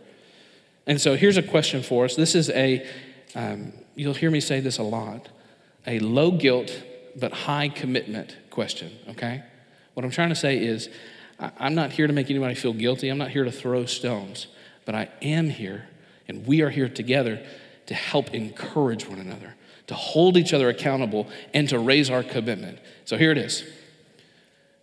And 0.87 1.01
so 1.01 1.17
here's 1.17 1.37
a 1.37 1.43
question 1.43 1.83
for 1.83 2.05
us. 2.05 2.17
This 2.17 2.35
is 2.35 2.51
a, 2.51 2.87
um, 3.35 3.73
you'll 3.95 4.15
hear 4.15 4.31
me 4.31 4.41
say 4.41 4.61
this 4.61 4.79
a 4.79 4.83
lot, 4.83 5.29
a 5.87 5.99
low 5.99 6.31
guilt 6.31 6.83
but 7.17 7.33
high 7.33 7.69
commitment 7.69 8.37
question, 8.51 8.93
okay? 9.11 9.43
What 9.95 10.05
I'm 10.05 10.11
trying 10.11 10.31
to 10.31 10.35
say 10.35 10.59
is, 10.59 10.89
I'm 11.39 11.75
not 11.75 11.91
here 11.91 12.07
to 12.07 12.13
make 12.13 12.31
anybody 12.31 12.55
feel 12.55 12.73
guilty. 12.73 13.09
I'm 13.09 13.19
not 13.19 13.31
here 13.31 13.45
to 13.45 13.53
throw 13.53 13.87
stones, 13.87 14.47
but 14.85 14.95
I 14.95 15.09
am 15.21 15.51
here, 15.51 15.89
and 16.29 16.47
we 16.47 16.63
are 16.63 16.71
here 16.71 16.89
together 16.89 17.45
to 17.87 17.95
help 17.95 18.35
encourage 18.35 19.07
one 19.09 19.19
another, 19.19 19.55
to 19.87 19.95
hold 19.95 20.37
each 20.37 20.53
other 20.53 20.69
accountable, 20.69 21.29
and 21.53 21.69
to 21.69 21.79
raise 21.79 22.11
our 22.11 22.23
commitment. 22.23 22.79
So 23.05 23.17
here 23.17 23.33
it 23.33 23.39
is 23.39 23.65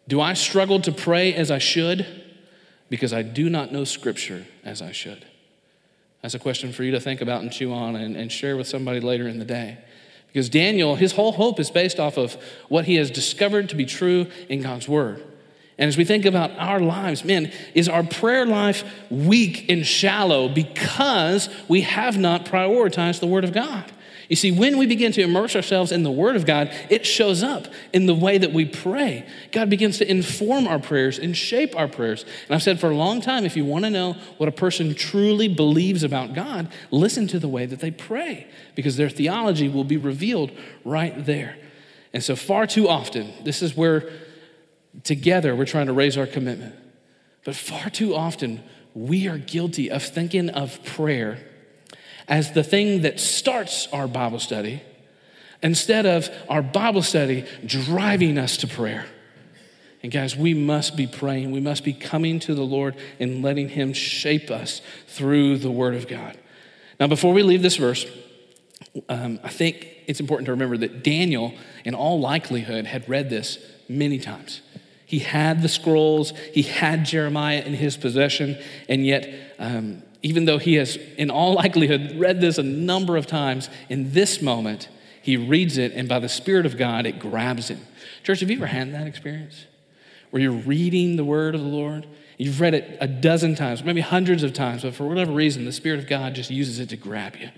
Do 0.08 0.22
I 0.22 0.34
struggle 0.34 0.79
to 0.81 0.91
pray 0.91 1.34
as 1.34 1.51
I 1.51 1.58
should? 1.58 2.05
Because 2.89 3.13
I 3.13 3.22
do 3.22 3.50
not 3.50 3.72
know 3.72 3.86
Scripture 3.86 4.46
as 4.63 4.81
I 4.81 4.91
should. 4.91 5.25
That's 6.22 6.34
a 6.34 6.39
question 6.39 6.72
for 6.72 6.84
you 6.84 6.91
to 6.91 7.00
think 7.00 7.22
about 7.22 7.41
and 7.41 7.51
chew 7.51 7.74
on 7.74 7.96
and, 7.96 8.15
and 8.15 8.31
share 8.31 8.58
with 8.58 8.67
somebody 8.67 9.00
later 9.00 9.27
in 9.27 9.39
the 9.39 9.46
day. 9.46 9.77
Because 10.27 10.50
Daniel, 10.50 10.96
his 10.96 11.13
whole 11.13 11.34
hope 11.34 11.60
is 11.60 11.72
based 11.72 12.00
off 12.00 12.17
of 12.17 12.38
what 12.70 12.86
he 12.86 12.96
has 12.96 13.12
discovered 13.12 13.70
to 13.70 13.75
be 13.75 13.86
true 13.86 14.27
in 14.48 14.62
God's 14.62 14.88
word. 14.88 15.24
And 15.81 15.88
as 15.88 15.97
we 15.97 16.05
think 16.05 16.25
about 16.25 16.51
our 16.59 16.79
lives, 16.79 17.25
man, 17.25 17.51
is 17.73 17.89
our 17.89 18.03
prayer 18.03 18.45
life 18.45 18.83
weak 19.09 19.65
and 19.67 19.83
shallow 19.83 20.47
because 20.47 21.50
we 21.67 21.81
have 21.81 22.19
not 22.19 22.45
prioritized 22.45 23.19
the 23.19 23.25
word 23.25 23.43
of 23.43 23.51
God? 23.51 23.91
You 24.29 24.35
see, 24.35 24.51
when 24.51 24.77
we 24.77 24.85
begin 24.85 25.11
to 25.13 25.21
immerse 25.21 25.57
ourselves 25.57 25.91
in 25.91 26.03
the 26.03 26.11
Word 26.11 26.38
of 26.38 26.45
God, 26.45 26.73
it 26.89 27.05
shows 27.05 27.43
up 27.43 27.67
in 27.91 28.05
the 28.05 28.15
way 28.15 28.38
that 28.38 28.53
we 28.53 28.63
pray. 28.63 29.27
God 29.51 29.69
begins 29.69 29.97
to 29.97 30.09
inform 30.09 30.69
our 30.69 30.79
prayers 30.79 31.19
and 31.19 31.35
shape 31.35 31.75
our 31.75 31.89
prayers. 31.89 32.23
And 32.45 32.55
I've 32.55 32.63
said 32.63 32.79
for 32.79 32.89
a 32.89 32.95
long 32.95 33.19
time 33.19 33.43
if 33.43 33.57
you 33.57 33.65
want 33.65 33.83
to 33.83 33.89
know 33.89 34.13
what 34.38 34.47
a 34.47 34.53
person 34.53 34.95
truly 34.95 35.50
believes 35.50 36.01
about 36.01 36.33
God, 36.33 36.71
listen 36.91 37.27
to 37.27 37.39
the 37.39 37.50
way 37.50 37.65
that 37.65 37.81
they 37.81 37.91
pray, 37.91 38.47
because 38.73 38.95
their 38.95 39.09
theology 39.09 39.67
will 39.67 39.83
be 39.83 39.97
revealed 39.97 40.51
right 40.85 41.25
there. 41.25 41.57
And 42.13 42.23
so, 42.23 42.38
far 42.38 42.67
too 42.67 42.88
often, 42.88 43.33
this 43.43 43.61
is 43.61 43.75
where 43.75 44.09
together 45.03 45.55
we're 45.55 45.65
trying 45.65 45.88
to 45.88 45.93
raise 45.93 46.17
our 46.17 46.27
commitment. 46.27 46.75
But 47.43 47.55
far 47.55 47.89
too 47.89 48.15
often, 48.15 48.63
we 48.93 49.27
are 49.27 49.38
guilty 49.38 49.89
of 49.89 50.03
thinking 50.03 50.50
of 50.50 50.83
prayer 50.83 51.39
as 52.27 52.51
the 52.51 52.63
thing 52.63 53.01
that 53.01 53.19
starts 53.19 53.88
our 53.91 54.07
Bible 54.07 54.39
study 54.39 54.81
instead 55.63 56.05
of 56.05 56.29
our 56.50 56.62
Bible 56.62 57.01
study 57.01 57.45
driving 57.65 58.38
us 58.38 58.57
to 58.57 58.67
prayer. 58.67 59.05
And 60.03 60.12
guys, 60.12 60.36
we 60.36 60.53
must 60.53 60.95
be 60.95 61.05
praying. 61.05 61.51
We 61.51 61.60
must 61.60 61.83
be 61.83 61.93
coming 61.93 62.39
to 62.41 62.55
the 62.55 62.63
Lord 62.63 62.95
and 63.19 63.43
letting 63.43 63.69
Him 63.69 63.93
shape 63.93 64.50
us 64.50 64.81
through 65.07 65.60
the 65.60 65.69
Word 65.69 65.93
of 65.95 66.07
God. 66.07 66.38
Now, 67.00 67.07
before 67.07 67.33
we 67.33 67.43
leave 67.43 67.62
this 67.62 67.77
verse, 67.77 68.05
um, 69.10 69.39
I 69.43 69.50
think 69.50 69.88
it's 70.07 70.19
important 70.19 70.48
to 70.48 70.51
remember 70.51 70.77
that 70.77 71.03
Daniel, 71.03 71.53
in 71.86 71.93
all 71.93 72.19
likelihood, 72.19 72.88
had 72.88 73.07
read 73.07 73.29
this 73.29 73.60
many 73.88 74.17
times. 74.17 74.62
He 75.12 75.20
had 75.20 75.62
the 75.62 75.68
scrolls, 75.68 76.32
he 76.53 76.62
had 76.62 77.03
Jeremiah 77.03 77.60
in 77.60 77.74
his 77.74 77.98
possession, 77.98 78.58
and 78.88 79.06
yet 79.06 79.30
um, 79.60 80.03
even 80.22 80.46
though 80.46 80.58
he 80.58 80.75
has, 80.75 80.96
in 81.18 81.30
all 81.30 81.56
likelihood, 81.56 82.15
read 82.15 82.39
this 82.39 82.58
a 82.58 82.63
number 82.63 83.18
of 83.18 83.27
times, 83.27 83.70
in 83.89 84.13
this 84.13 84.41
moment, 84.41 84.88
he 85.22 85.36
reads 85.36 85.77
it, 85.77 85.91
and 85.91 86.08
by 86.08 86.20
the 86.20 86.30
Spirit 86.30 86.65
of 86.65 86.77
God, 86.77 87.06
it 87.06 87.20
grabs 87.20 87.68
him. 87.68 87.82
Church, 88.24 88.39
have 88.39 88.50
you 88.50 88.56
ever 88.56 88.68
had 88.68 88.94
that 88.94 89.06
experience? 89.06 89.65
Where 90.30 90.41
you're 90.41 90.53
reading 90.53 91.18
the 91.18 91.25
Word 91.25 91.56
of 91.56 91.62
the 91.62 91.68
Lord? 91.68 92.08
You've 92.38 92.62
read 92.62 92.74
it 92.74 92.98
a 93.01 93.08
dozen 93.08 93.56
times, 93.56 93.84
maybe 93.84 94.00
hundreds 94.00 94.44
of 94.44 94.53
times, 94.53 94.84
but 94.84 94.96
for 94.96 95.06
whatever 95.10 95.34
reason, 95.34 95.65
the 95.65 95.74
Spirit 95.74 96.00
of 96.00 96.08
God 96.08 96.36
just 96.36 96.50
uses 96.50 96.80
it 96.80 96.88
to 96.88 96.96
grab 96.96 97.36
you. 97.36 97.50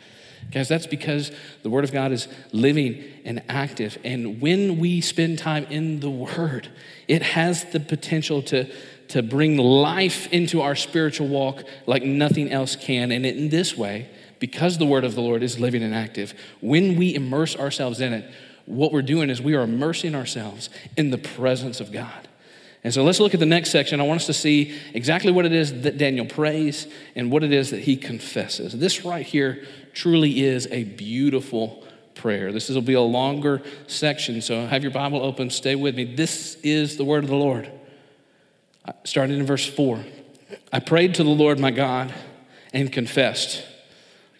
Guys, 0.51 0.67
that's 0.67 0.87
because 0.87 1.31
the 1.63 1.69
Word 1.69 1.83
of 1.83 1.91
God 1.91 2.11
is 2.11 2.27
living 2.51 3.03
and 3.25 3.41
active. 3.49 3.97
And 4.03 4.41
when 4.41 4.77
we 4.77 5.01
spend 5.01 5.39
time 5.39 5.65
in 5.65 5.99
the 5.99 6.09
Word, 6.09 6.69
it 7.07 7.21
has 7.21 7.65
the 7.65 7.79
potential 7.79 8.41
to 8.43 8.67
to 9.09 9.21
bring 9.21 9.57
life 9.57 10.27
into 10.31 10.61
our 10.61 10.75
spiritual 10.75 11.27
walk 11.27 11.63
like 11.85 12.03
nothing 12.03 12.51
else 12.51 12.75
can. 12.75 13.11
And 13.11 13.25
in 13.25 13.49
this 13.49 13.77
way, 13.77 14.09
because 14.39 14.77
the 14.77 14.85
word 14.85 15.03
of 15.03 15.15
the 15.15 15.21
Lord 15.21 15.43
is 15.43 15.59
living 15.59 15.83
and 15.83 15.93
active, 15.93 16.33
when 16.61 16.95
we 16.95 17.13
immerse 17.13 17.55
ourselves 17.55 18.01
in 18.01 18.13
it, 18.13 18.33
what 18.65 18.91
we're 18.91 19.01
doing 19.01 19.29
is 19.29 19.41
we 19.41 19.55
are 19.55 19.61
immersing 19.61 20.15
ourselves 20.15 20.69
in 20.97 21.11
the 21.11 21.17
presence 21.17 21.79
of 21.79 21.91
God. 21.91 22.27
And 22.83 22.93
so 22.93 23.03
let's 23.03 23.19
look 23.19 23.33
at 23.33 23.39
the 23.39 23.45
next 23.45 23.71
section. 23.71 24.01
I 24.01 24.03
want 24.03 24.21
us 24.21 24.25
to 24.25 24.33
see 24.33 24.77
exactly 24.93 25.31
what 25.31 25.45
it 25.45 25.53
is 25.53 25.83
that 25.83 25.97
Daniel 25.97 26.25
prays 26.25 26.87
and 27.15 27.31
what 27.31 27.43
it 27.43 27.53
is 27.53 27.69
that 27.69 27.81
he 27.81 27.95
confesses. 27.95 28.73
This 28.73 29.05
right 29.05 29.25
here 29.25 29.65
truly 29.93 30.43
is 30.43 30.67
a 30.67 30.83
beautiful 30.83 31.85
prayer. 32.15 32.51
This 32.51 32.69
will 32.69 32.81
be 32.81 32.93
a 32.93 33.01
longer 33.01 33.61
section, 33.87 34.41
so 34.41 34.65
have 34.65 34.83
your 34.83 34.91
Bible 34.91 35.21
open, 35.23 35.49
stay 35.49 35.75
with 35.75 35.95
me. 35.95 36.03
This 36.03 36.55
is 36.63 36.97
the 36.97 37.03
word 37.03 37.23
of 37.23 37.29
the 37.29 37.35
Lord 37.35 37.71
uh, 38.85 38.93
starting 39.03 39.39
in 39.39 39.45
verse 39.45 39.65
4. 39.65 40.03
I 40.71 40.79
prayed 40.79 41.15
to 41.15 41.23
the 41.23 41.29
Lord 41.29 41.59
my 41.59 41.71
God 41.71 42.13
and 42.73 42.91
confessed, 42.91 43.63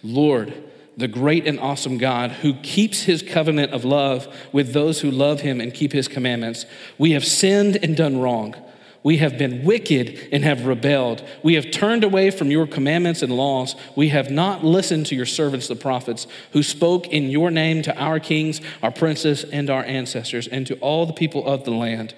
Lord, 0.02 0.54
the 0.98 1.08
great 1.08 1.48
and 1.48 1.60
awesome 1.60 1.98
God 1.98 2.32
who 2.32 2.54
keeps 2.56 3.04
his 3.04 3.22
covenant 3.24 3.72
of 3.72 3.84
love 3.86 4.34
with 4.52 4.74
those 4.74 5.02
who 5.02 5.10
love 5.10 5.42
him 5.42 5.60
and 5.60 5.74
keep 5.74 5.92
his 5.92 6.08
commandments. 6.08 6.66
We 6.98 7.12
have 7.12 7.26
sinned 7.26 7.78
and 7.82 7.96
done 7.96 8.20
wrong. 8.20 8.56
We 9.04 9.18
have 9.18 9.38
been 9.38 9.66
wicked 9.66 10.30
and 10.32 10.46
have 10.46 10.66
rebelled. 10.66 11.24
We 11.44 11.56
have 11.56 11.72
turned 11.72 12.06
away 12.06 12.32
from 12.32 12.50
your 12.50 12.66
commandments 12.66 13.22
and 13.22 13.36
laws. 13.36 13.76
We 13.98 14.10
have 14.10 14.32
not 14.32 14.64
listened 14.64 15.08
to 15.08 15.16
your 15.16 15.26
servants, 15.26 15.68
the 15.68 15.76
prophets, 15.76 16.26
who 16.54 16.64
spoke 16.64 17.08
in 17.08 17.30
your 17.30 17.52
name 17.52 17.82
to 17.84 17.98
our 17.98 18.22
kings, 18.22 18.62
our 18.82 18.92
princes, 18.92 19.44
and 19.44 19.70
our 19.70 19.84
ancestors, 19.84 20.48
and 20.48 20.66
to 20.68 20.76
all 20.76 21.06
the 21.06 21.14
people 21.14 21.46
of 21.46 21.66
the 21.66 21.72
land. 21.72 22.16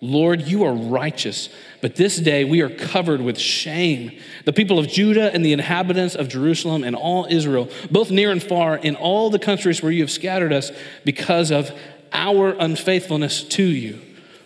Lord, 0.00 0.42
you 0.42 0.64
are 0.64 0.74
righteous, 0.74 1.48
but 1.80 1.96
this 1.96 2.16
day 2.16 2.44
we 2.44 2.60
are 2.62 2.68
covered 2.68 3.20
with 3.20 3.38
shame. 3.38 4.12
The 4.44 4.52
people 4.52 4.78
of 4.78 4.88
Judah 4.88 5.32
and 5.32 5.44
the 5.44 5.52
inhabitants 5.52 6.14
of 6.14 6.28
Jerusalem 6.28 6.84
and 6.84 6.96
all 6.96 7.26
Israel, 7.30 7.68
both 7.90 8.10
near 8.10 8.30
and 8.30 8.42
far, 8.42 8.76
in 8.76 8.96
all 8.96 9.30
the 9.30 9.38
countries 9.38 9.82
where 9.82 9.92
you 9.92 10.02
have 10.02 10.10
scattered 10.10 10.52
us 10.52 10.72
because 11.04 11.50
of 11.50 11.70
our 12.12 12.50
unfaithfulness 12.50 13.42
to 13.44 13.62
you. 13.62 14.00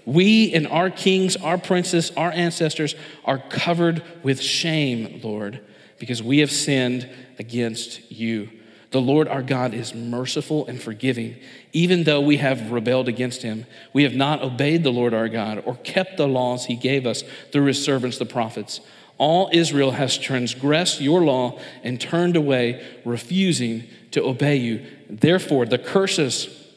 We 0.09 0.55
and 0.55 0.67
our 0.67 0.89
kings, 0.89 1.37
our 1.37 1.59
princes, 1.59 2.13
our 2.17 2.31
ancestors 2.31 2.95
are 3.27 3.37
covered 3.51 4.03
with 4.23 4.41
shame, 4.41 5.21
Lord, 5.23 5.61
because 5.99 6.23
we 6.23 6.39
have 6.39 6.51
sinned 6.51 7.07
against 7.39 8.11
you. 8.11 8.49
The 8.91 9.03
Lord 9.03 9.29
our 9.29 9.43
God 9.43 9.75
is 9.75 9.95
merciful 9.95 10.67
and 10.67 10.81
forgiving. 10.81 11.37
Even 11.75 12.05
though 12.05 12.23
we 12.23 12.39
have 12.39 12.73
rebelled 12.73 13.07
against 13.07 13.43
him, 13.43 13.67
we 13.93 14.05
have 14.05 14.15
not 14.15 14.41
obeyed 14.41 14.83
the 14.83 14.91
Lord 14.91 15.13
our 15.13 15.29
God 15.29 15.63
or 15.67 15.77
kept 15.77 16.17
the 16.17 16.27
laws 16.27 16.65
he 16.65 16.77
gave 16.77 17.07
us 17.07 17.23
through 17.53 17.67
his 17.67 17.85
servants, 17.85 18.17
the 18.17 18.25
prophets. 18.25 18.81
All 19.19 19.51
Israel 19.53 19.91
has 19.91 20.17
transgressed 20.17 21.03
your 21.03 21.21
law 21.21 21.61
and 21.83 22.01
turned 22.01 22.35
away, 22.35 22.83
refusing 23.05 23.85
to 24.13 24.25
obey 24.25 24.57
you. 24.57 24.87
Therefore, 25.11 25.67
the 25.67 25.77
curses 25.77 26.68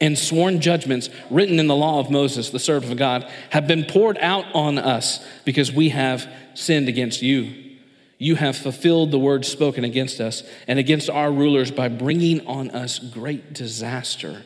and 0.00 0.18
sworn 0.18 0.60
judgments 0.60 1.08
written 1.30 1.58
in 1.58 1.68
the 1.68 1.76
law 1.76 2.00
of 2.00 2.10
Moses, 2.10 2.50
the 2.50 2.58
servant 2.58 2.92
of 2.92 2.98
God, 2.98 3.30
have 3.50 3.66
been 3.66 3.84
poured 3.84 4.18
out 4.18 4.44
on 4.54 4.78
us 4.78 5.24
because 5.44 5.72
we 5.72 5.90
have 5.90 6.28
sinned 6.54 6.88
against 6.88 7.22
you. 7.22 7.76
You 8.18 8.36
have 8.36 8.56
fulfilled 8.56 9.10
the 9.10 9.18
word 9.18 9.44
spoken 9.44 9.84
against 9.84 10.20
us 10.20 10.42
and 10.66 10.78
against 10.78 11.10
our 11.10 11.30
rulers 11.30 11.70
by 11.70 11.88
bringing 11.88 12.46
on 12.46 12.70
us 12.70 12.98
great 12.98 13.52
disaster. 13.52 14.42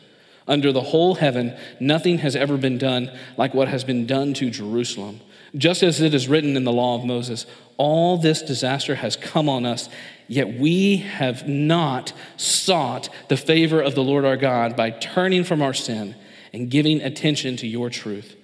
Under 0.47 0.71
the 0.71 0.81
whole 0.81 1.15
heaven, 1.15 1.57
nothing 1.79 2.17
has 2.19 2.35
ever 2.35 2.57
been 2.57 2.77
done 2.77 3.11
like 3.37 3.53
what 3.53 3.69
has 3.69 3.83
been 3.83 4.05
done 4.05 4.33
to 4.35 4.49
Jerusalem. 4.49 5.21
Just 5.55 5.83
as 5.83 5.99
it 5.99 6.13
is 6.13 6.29
written 6.29 6.55
in 6.55 6.63
the 6.63 6.71
law 6.71 6.95
of 6.95 7.03
Moses, 7.03 7.45
all 7.77 8.17
this 8.17 8.41
disaster 8.41 8.95
has 8.95 9.15
come 9.15 9.49
on 9.49 9.65
us, 9.65 9.89
yet 10.27 10.53
we 10.57 10.97
have 10.97 11.47
not 11.47 12.13
sought 12.37 13.09
the 13.27 13.35
favor 13.35 13.81
of 13.81 13.95
the 13.95 14.03
Lord 14.03 14.23
our 14.23 14.37
God 14.37 14.75
by 14.75 14.91
turning 14.91 15.43
from 15.43 15.61
our 15.61 15.73
sin 15.73 16.15
and 16.53 16.69
giving 16.69 17.01
attention 17.01 17.57
to 17.57 17.67
your 17.67 17.89
truth. 17.89 18.35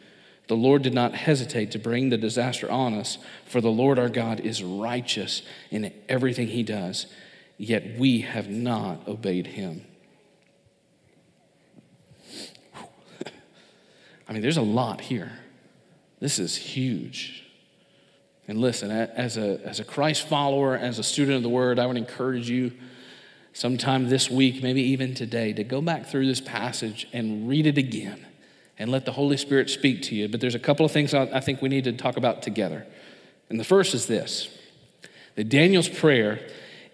The 0.48 0.56
Lord 0.56 0.82
did 0.82 0.94
not 0.94 1.14
hesitate 1.14 1.72
to 1.72 1.80
bring 1.80 2.10
the 2.10 2.18
disaster 2.18 2.70
on 2.72 2.94
us, 2.94 3.18
for 3.46 3.62
the 3.62 3.72
Lord 3.72 4.00
our 4.00 4.10
God 4.10 4.40
is 4.40 4.64
righteous 4.64 5.42
in 5.72 5.94
everything 6.10 6.48
he 6.48 6.64
does, 6.64 7.08
yet 7.58 7.98
we 7.98 8.22
have 8.22 8.50
not 8.50 9.08
obeyed 9.08 9.48
him. 9.48 9.86
I 14.28 14.34
mean, 14.34 14.42
there's 14.42 14.58
a 14.58 14.62
lot 14.62 15.02
here. 15.02 15.32
This 16.20 16.40
is 16.40 16.56
huge. 16.56 17.44
And 18.48 18.60
listen, 18.60 18.92
as 18.92 19.38
a, 19.38 19.60
as 19.66 19.80
a 19.80 19.84
Christ 19.84 20.28
follower, 20.28 20.76
as 20.76 21.00
a 21.00 21.04
student 21.04 21.38
of 21.38 21.44
the 21.44 21.50
Word, 21.50 21.80
I 21.80 21.86
would 21.86 21.98
encourage 21.98 22.50
you 22.50 22.72
sometime 23.54 24.10
this 24.10 24.30
week, 24.30 24.64
maybe 24.64 24.82
even 24.82 25.14
today, 25.14 25.54
to 25.54 25.64
go 25.64 25.82
back 25.82 26.06
through 26.06 26.28
this 26.28 26.40
passage 26.40 27.08
and 27.12 27.48
read 27.48 27.68
it 27.68 27.78
again 27.78 28.26
and 28.80 28.90
let 28.90 29.06
the 29.06 29.12
Holy 29.12 29.38
Spirit 29.38 29.70
speak 29.70 30.02
to 30.04 30.16
you. 30.16 30.30
But 30.30 30.40
there's 30.40 30.56
a 30.56 30.60
couple 30.60 30.86
of 30.86 30.92
things 30.92 31.14
I 31.14 31.40
think 31.40 31.62
we 31.62 31.70
need 31.70 31.84
to 31.86 31.94
talk 31.94 32.16
about 32.18 32.42
together. 32.42 32.86
And 33.50 33.60
the 33.60 33.64
first 33.64 33.94
is 33.94 34.08
this 34.08 34.50
that 35.36 35.50
Daniel's 35.50 35.90
prayer 35.90 36.40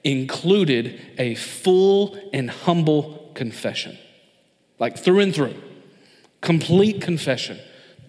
included 0.03 0.99
a 1.17 1.35
full 1.35 2.17
and 2.33 2.49
humble 2.49 3.31
confession, 3.35 3.97
like 4.79 4.97
through 4.97 5.19
and 5.19 5.33
through, 5.33 5.55
complete 6.41 7.01
confession 7.01 7.57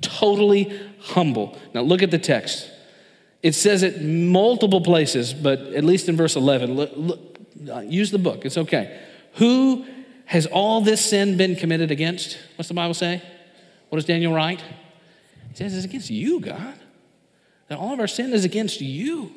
totally 0.05 0.79
humble. 1.05 1.59
Now 1.75 1.83
look 1.83 2.03
at 2.03 2.11
the 2.11 2.19
text. 2.19 2.71
It 3.43 3.55
says 3.55 3.83
it 3.83 4.03
multiple 4.03 4.81
places, 4.81 5.35
but 5.35 5.61
at 5.61 5.85
least 5.85 6.09
in 6.09 6.17
verse 6.17 6.35
11, 6.35 6.75
look, 6.75 6.93
look, 6.97 7.21
uh, 7.71 7.81
use 7.81 8.11
the 8.11 8.19
book, 8.19 8.45
it's 8.45 8.57
okay. 8.57 9.01
Who 9.35 9.85
has 10.27 10.47
all 10.47 10.81
this 10.81 11.05
sin 11.05 11.37
been 11.37 11.55
committed 11.55 11.91
against? 11.91 12.39
What's 12.57 12.69
the 12.69 12.75
Bible 12.75 12.95
say? 12.95 13.23
What 13.91 13.97
does 13.97 14.07
Daniel 14.07 14.33
write? 14.33 14.63
He 15.51 15.57
says 15.57 15.77
it's 15.77 15.85
against 15.85 16.11
you, 16.11 16.41
God. 16.41 16.75
That 17.69 17.79
all 17.79 17.93
of 17.93 18.01
our 18.01 18.07
sin 18.07 18.33
is 18.33 18.45
against 18.45 18.81
you. 18.81 19.33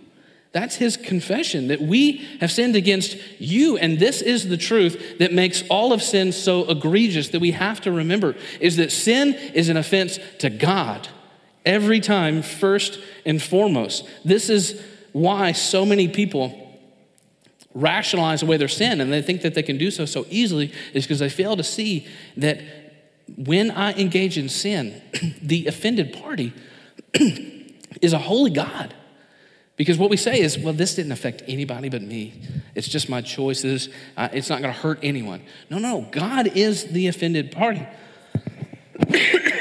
That's 0.54 0.78
his 0.78 0.96
confession 0.96 1.68
that 1.68 1.82
we 1.82 2.26
have 2.40 2.52
sinned 2.52 2.76
against 2.76 3.18
you. 3.40 3.78
And 3.78 4.00
this 4.00 4.22
is 4.22 4.48
the 4.48 4.58
truth 4.58 5.20
that 5.20 5.34
makes 5.34 5.64
all 5.70 5.92
of 5.92 6.02
sin 6.02 6.32
so 6.32 6.68
egregious 6.70 7.30
that 7.30 7.42
we 7.42 7.52
have 7.52 7.82
to 7.82 7.92
remember 7.92 8.36
is 8.62 8.78
that 8.78 8.92
sin 8.92 9.34
is 9.34 9.70
an 9.70 9.78
offense 9.78 10.18
to 10.40 10.50
God 10.50 11.10
every 11.68 12.00
time, 12.00 12.42
first 12.42 13.00
and 13.26 13.44
foremost. 13.44 14.08
This 14.26 14.50
is 14.50 14.82
why 15.12 15.52
so 15.52 15.86
many 15.86 16.08
people 16.08 16.64
rationalize 17.76 18.42
away 18.42 18.58
their 18.58 18.68
sin 18.68 19.02
and 19.02 19.14
they 19.14 19.22
think 19.22 19.44
that 19.44 19.54
they 19.54 19.62
can 19.62 19.78
do 19.78 19.92
so 19.92 20.06
so 20.06 20.26
easily 20.32 20.74
is 20.94 21.04
because 21.04 21.20
they 21.20 21.30
fail 21.30 21.56
to 21.56 21.64
see 21.64 22.08
that 22.38 22.60
when 23.36 23.70
I 23.70 23.94
engage 23.94 24.38
in 24.38 24.50
sin, 24.50 25.00
the 25.42 25.68
offended 25.68 26.14
party 26.14 26.54
is 28.02 28.14
a 28.14 28.18
holy 28.18 28.52
God. 28.52 28.96
Because 29.76 29.98
what 30.00 30.10
we 30.10 30.18
say 30.18 30.40
is, 30.40 30.58
well, 30.58 30.74
this 30.74 30.96
didn't 30.96 31.12
affect 31.12 31.44
anybody 31.48 31.90
but 31.90 32.02
me. 32.02 32.42
It's 32.74 32.88
just 32.88 33.10
my 33.10 33.22
choices. 33.22 33.90
Uh, 34.16 34.30
it's 34.32 34.50
not 34.50 34.62
going 34.62 34.74
to 34.74 34.80
hurt 34.80 35.00
anyone. 35.04 35.44
No, 35.70 35.78
no, 35.78 36.08
God 36.12 36.48
is 36.48 36.86
the 36.86 37.08
offended 37.08 37.52
party. 37.52 37.86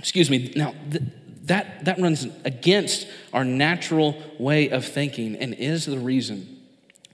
Excuse 0.00 0.30
me. 0.30 0.50
Now, 0.56 0.74
th- 0.90 1.04
that, 1.44 1.84
that 1.84 1.98
runs 2.00 2.26
against 2.44 3.06
our 3.34 3.44
natural 3.44 4.20
way 4.38 4.70
of 4.70 4.84
thinking 4.84 5.36
and 5.36 5.52
is 5.54 5.84
the 5.84 5.98
reason 5.98 6.58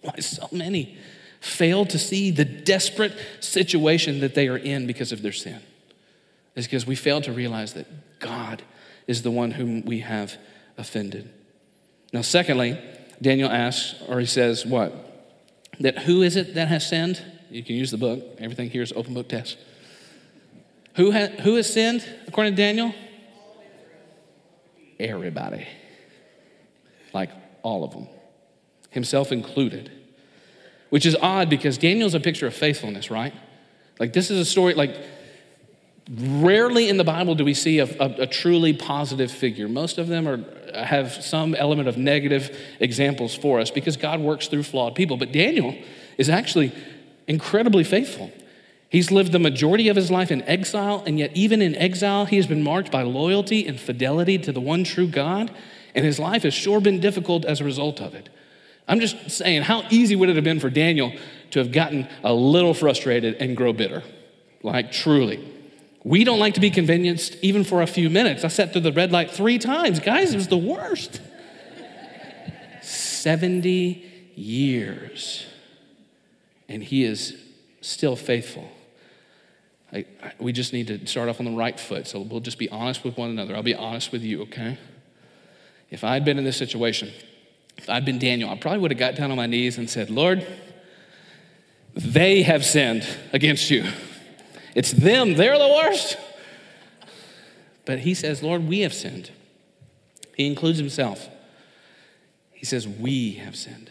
why 0.03 0.15
so 0.21 0.49
many 0.53 0.97
fail 1.41 1.85
to 1.87 1.99
see 1.99 2.31
the 2.31 2.45
desperate 2.45 3.13
situation 3.41 4.21
that 4.21 4.35
they 4.35 4.47
are 4.47 4.57
in 4.57 4.87
because 4.87 5.11
of 5.11 5.21
their 5.23 5.33
sin. 5.33 5.61
Is 6.55 6.67
because 6.67 6.87
we 6.87 6.95
fail 6.97 7.21
to 7.23 7.33
realize 7.33 7.75
that 7.75 7.87
God 8.21 8.63
is 9.07 9.23
the 9.23 9.31
one 9.31 9.51
whom 9.51 9.85
we 9.85 10.01
have 10.01 10.39
offended. 10.79 11.29
Now, 12.13 12.23
secondly, 12.23 12.79
Daniel 13.21 13.51
asks, 13.51 14.01
or 14.09 14.21
he 14.21 14.27
says, 14.27 14.65
what? 14.65 14.95
That 15.81 16.01
who 16.01 16.23
is 16.23 16.37
it 16.37 16.55
that 16.55 16.69
has 16.69 16.89
sinned? 16.89 17.23
You 17.51 17.63
can 17.63 17.75
use 17.75 17.91
the 17.91 17.99
book. 17.99 18.23
Everything 18.39 18.71
here 18.71 18.83
is 18.83 18.93
open 18.93 19.13
book 19.13 19.29
test. 19.29 19.59
Who, 20.97 21.13
ha- 21.13 21.29
who 21.43 21.57
has 21.57 21.73
sinned, 21.73 22.07
according 22.27 22.55
to 22.55 22.57
Daniel? 22.57 22.95
Everybody. 24.99 25.67
Like 27.13 27.31
all 27.63 27.85
of 27.85 27.93
them, 27.93 28.09
himself 28.91 29.33
included. 29.33 29.91
Which 30.91 31.05
is 31.05 31.17
odd 31.21 31.51
because 31.51 31.79
Daniel's 31.79 32.15
a 32.15 32.21
picture 32.21 32.47
of 32.47 32.55
faithfulness, 32.55 33.11
right? 33.11 33.35
Like, 33.99 34.13
this 34.13 34.31
is 34.31 34.39
a 34.39 34.45
story, 34.45 34.75
like, 34.75 34.95
rarely 36.09 36.89
in 36.89 36.97
the 36.97 37.05
Bible 37.05 37.35
do 37.35 37.45
we 37.45 37.55
see 37.55 37.81
a, 37.81 37.85
a, 37.85 38.23
a 38.23 38.27
truly 38.27 38.73
positive 38.73 39.31
figure. 39.31 39.69
Most 39.69 39.99
of 39.99 40.07
them 40.07 40.29
are 40.29 40.45
have 40.77 41.13
some 41.13 41.55
element 41.55 41.89
of 41.89 41.97
negative 41.97 42.57
examples 42.81 43.35
for 43.35 43.61
us 43.61 43.71
because 43.71 43.97
God 43.97 44.21
works 44.21 44.49
through 44.49 44.63
flawed 44.63 44.95
people. 44.95 45.17
But 45.17 45.33
Daniel 45.33 45.75
is 46.19 46.29
actually 46.29 46.73
incredibly 47.27 47.83
faithful. 47.83 48.31
He's 48.89 49.11
lived 49.11 49.33
the 49.33 49.39
majority 49.39 49.89
of 49.89 49.97
his 49.97 50.11
life 50.11 50.31
in 50.31 50.43
exile, 50.43 51.03
and 51.07 51.19
yet, 51.19 51.33
even 51.35 51.61
in 51.61 51.75
exile, 51.75 52.25
he 52.25 52.37
has 52.37 52.47
been 52.47 52.63
marked 52.63 52.91
by 52.93 53.03
loyalty 53.03 53.67
and 53.67 53.79
fidelity 53.79 54.39
to 54.39 54.53
the 54.53 54.61
one 54.61 54.85
true 54.85 55.09
God, 55.09 55.51
and 55.95 56.05
his 56.05 56.19
life 56.19 56.45
has 56.45 56.55
sure 56.55 56.81
been 56.81 57.01
difficult 57.01 57.45
as 57.45 57.61
a 57.61 57.65
result 57.65 58.01
of 58.01 58.15
it. 58.15 58.29
I'm 58.89 59.01
just 59.01 59.31
saying, 59.31 59.63
how 59.63 59.83
easy 59.91 60.15
would 60.15 60.29
it 60.29 60.37
have 60.37 60.45
been 60.45 60.61
for 60.61 60.71
Daniel 60.71 61.13
to 61.51 61.59
have 61.59 61.73
gotten 61.73 62.09
a 62.23 62.33
little 62.33 62.75
frustrated 62.75 63.35
and 63.37 63.57
grow 63.57 63.73
bitter? 63.73 64.05
Like, 64.63 64.93
truly. 64.93 65.53
We 66.05 66.23
don't 66.23 66.39
like 66.39 66.55
to 66.55 66.61
be 66.61 66.71
convenienced 66.71 67.37
even 67.43 67.65
for 67.65 67.83
a 67.83 67.87
few 67.87 68.09
minutes. 68.09 68.45
I 68.45 68.49
sat 68.49 68.73
through 68.73 68.83
the 68.83 68.93
red 68.93 69.11
light 69.11 69.33
three 69.33 69.59
times. 69.59 69.99
Guys, 69.99 70.33
it 70.33 70.37
was 70.37 70.47
the 70.47 70.57
worst. 70.57 71.21
70 72.83 74.05
years. 74.37 75.47
And 76.69 76.85
he 76.85 77.03
is 77.03 77.37
still 77.81 78.15
faithful. 78.15 78.71
I, 79.97 80.05
I, 80.23 80.33
we 80.39 80.53
just 80.53 80.75
need 80.75 80.89
to 80.89 81.07
start 81.07 81.29
off 81.29 81.41
on 81.41 81.47
the 81.47 81.57
right 81.57 81.79
foot. 81.79 82.07
So 82.07 82.21
we'll 82.21 82.41
just 82.41 82.59
be 82.59 82.69
honest 82.69 83.03
with 83.03 83.17
one 83.17 83.31
another. 83.31 83.57
I'll 83.57 83.63
be 83.63 83.75
honest 83.75 84.13
with 84.13 84.23
you, 84.23 84.43
okay? 84.43 84.79
If 85.91 86.05
I'd 86.05 86.25
been 86.25 86.39
in 86.39 86.45
this 86.45 86.57
situation, 86.57 87.11
if 87.79 87.89
I'd 87.89 88.05
been 88.05 88.19
Daniel, 88.19 88.51
I 88.51 88.57
probably 88.57 88.81
would 88.81 88.91
have 88.91 88.99
got 88.99 89.15
down 89.17 89.31
on 89.31 89.37
my 89.37 89.47
knees 89.47 89.79
and 89.79 89.89
said, 89.89 90.11
Lord, 90.11 90.47
they 91.95 92.43
have 92.43 92.65
sinned 92.65 93.09
against 93.33 93.71
you. 93.71 93.91
It's 94.75 94.93
them, 94.93 95.35
they're 95.35 95.59
the 95.59 95.69
worst. 95.69 96.19
But 97.87 98.01
he 98.01 98.13
says, 98.13 98.43
Lord, 98.43 98.69
we 98.69 98.81
have 98.81 98.93
sinned. 98.93 99.31
He 100.37 100.47
includes 100.47 100.79
himself. 100.79 101.31
He 102.53 102.67
says, 102.67 102.87
We 102.87 103.35
have 103.35 103.57
sinned. 103.57 103.91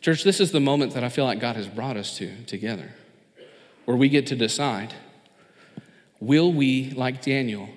Church, 0.00 0.24
this 0.24 0.40
is 0.40 0.50
the 0.50 0.60
moment 0.60 0.92
that 0.94 1.04
I 1.04 1.08
feel 1.08 1.24
like 1.24 1.40
God 1.40 1.56
has 1.56 1.68
brought 1.68 1.96
us 1.96 2.16
to 2.18 2.44
together, 2.44 2.90
where 3.90 3.96
we 3.96 4.08
get 4.08 4.28
to 4.28 4.36
decide 4.36 4.94
will 6.20 6.52
we, 6.52 6.90
like 6.90 7.20
Daniel, 7.20 7.68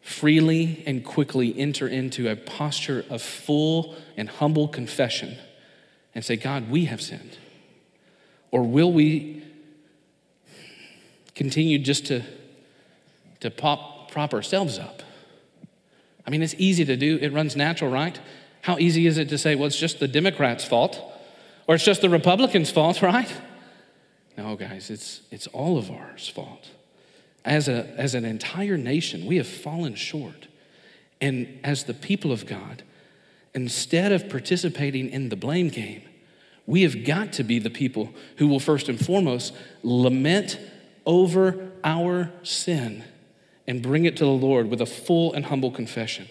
freely 0.00 0.84
and 0.86 1.04
quickly 1.04 1.58
enter 1.58 1.88
into 1.88 2.30
a 2.30 2.36
posture 2.36 3.04
of 3.10 3.20
full 3.20 3.96
and 4.16 4.28
humble 4.28 4.68
confession 4.68 5.36
and 6.14 6.24
say, 6.24 6.36
God, 6.36 6.70
we 6.70 6.84
have 6.84 7.02
sinned? 7.02 7.38
Or 8.52 8.62
will 8.62 8.92
we 8.92 9.42
continue 11.34 11.80
just 11.80 12.06
to, 12.06 12.22
to 13.40 13.50
pop, 13.50 14.12
prop 14.12 14.32
ourselves 14.32 14.78
up. 14.78 15.02
I 16.24 16.30
mean, 16.30 16.44
it's 16.44 16.54
easy 16.56 16.84
to 16.84 16.96
do, 16.96 17.18
it 17.20 17.32
runs 17.32 17.56
natural, 17.56 17.90
right? 17.90 18.20
How 18.60 18.78
easy 18.78 19.08
is 19.08 19.18
it 19.18 19.28
to 19.30 19.38
say, 19.38 19.56
well, 19.56 19.66
it's 19.66 19.76
just 19.76 19.98
the 19.98 20.06
Democrats' 20.06 20.64
fault, 20.64 21.02
or 21.66 21.74
it's 21.74 21.84
just 21.84 22.00
the 22.00 22.10
Republicans' 22.10 22.70
fault, 22.70 23.02
right? 23.02 23.34
No, 24.36 24.56
guys, 24.56 24.90
it's, 24.90 25.22
it's 25.30 25.46
all 25.48 25.78
of 25.78 25.90
ours 25.90 26.28
fault. 26.28 26.70
As, 27.44 27.68
a, 27.68 27.86
as 27.98 28.14
an 28.14 28.24
entire 28.24 28.76
nation, 28.76 29.26
we 29.26 29.36
have 29.36 29.48
fallen 29.48 29.94
short. 29.94 30.48
And 31.20 31.60
as 31.62 31.84
the 31.84 31.94
people 31.94 32.32
of 32.32 32.46
God, 32.46 32.82
instead 33.54 34.12
of 34.12 34.28
participating 34.28 35.10
in 35.10 35.28
the 35.28 35.36
blame 35.36 35.68
game, 35.68 36.02
we 36.66 36.82
have 36.82 37.04
got 37.04 37.32
to 37.34 37.44
be 37.44 37.58
the 37.58 37.70
people 37.70 38.10
who 38.36 38.46
will 38.46 38.60
first 38.60 38.88
and 38.88 39.04
foremost 39.04 39.54
lament 39.82 40.58
over 41.04 41.72
our 41.84 42.30
sin 42.42 43.04
and 43.66 43.82
bring 43.82 44.04
it 44.04 44.16
to 44.16 44.24
the 44.24 44.30
Lord 44.30 44.70
with 44.70 44.80
a 44.80 44.86
full 44.86 45.32
and 45.32 45.44
humble 45.44 45.70
confession. 45.70 46.28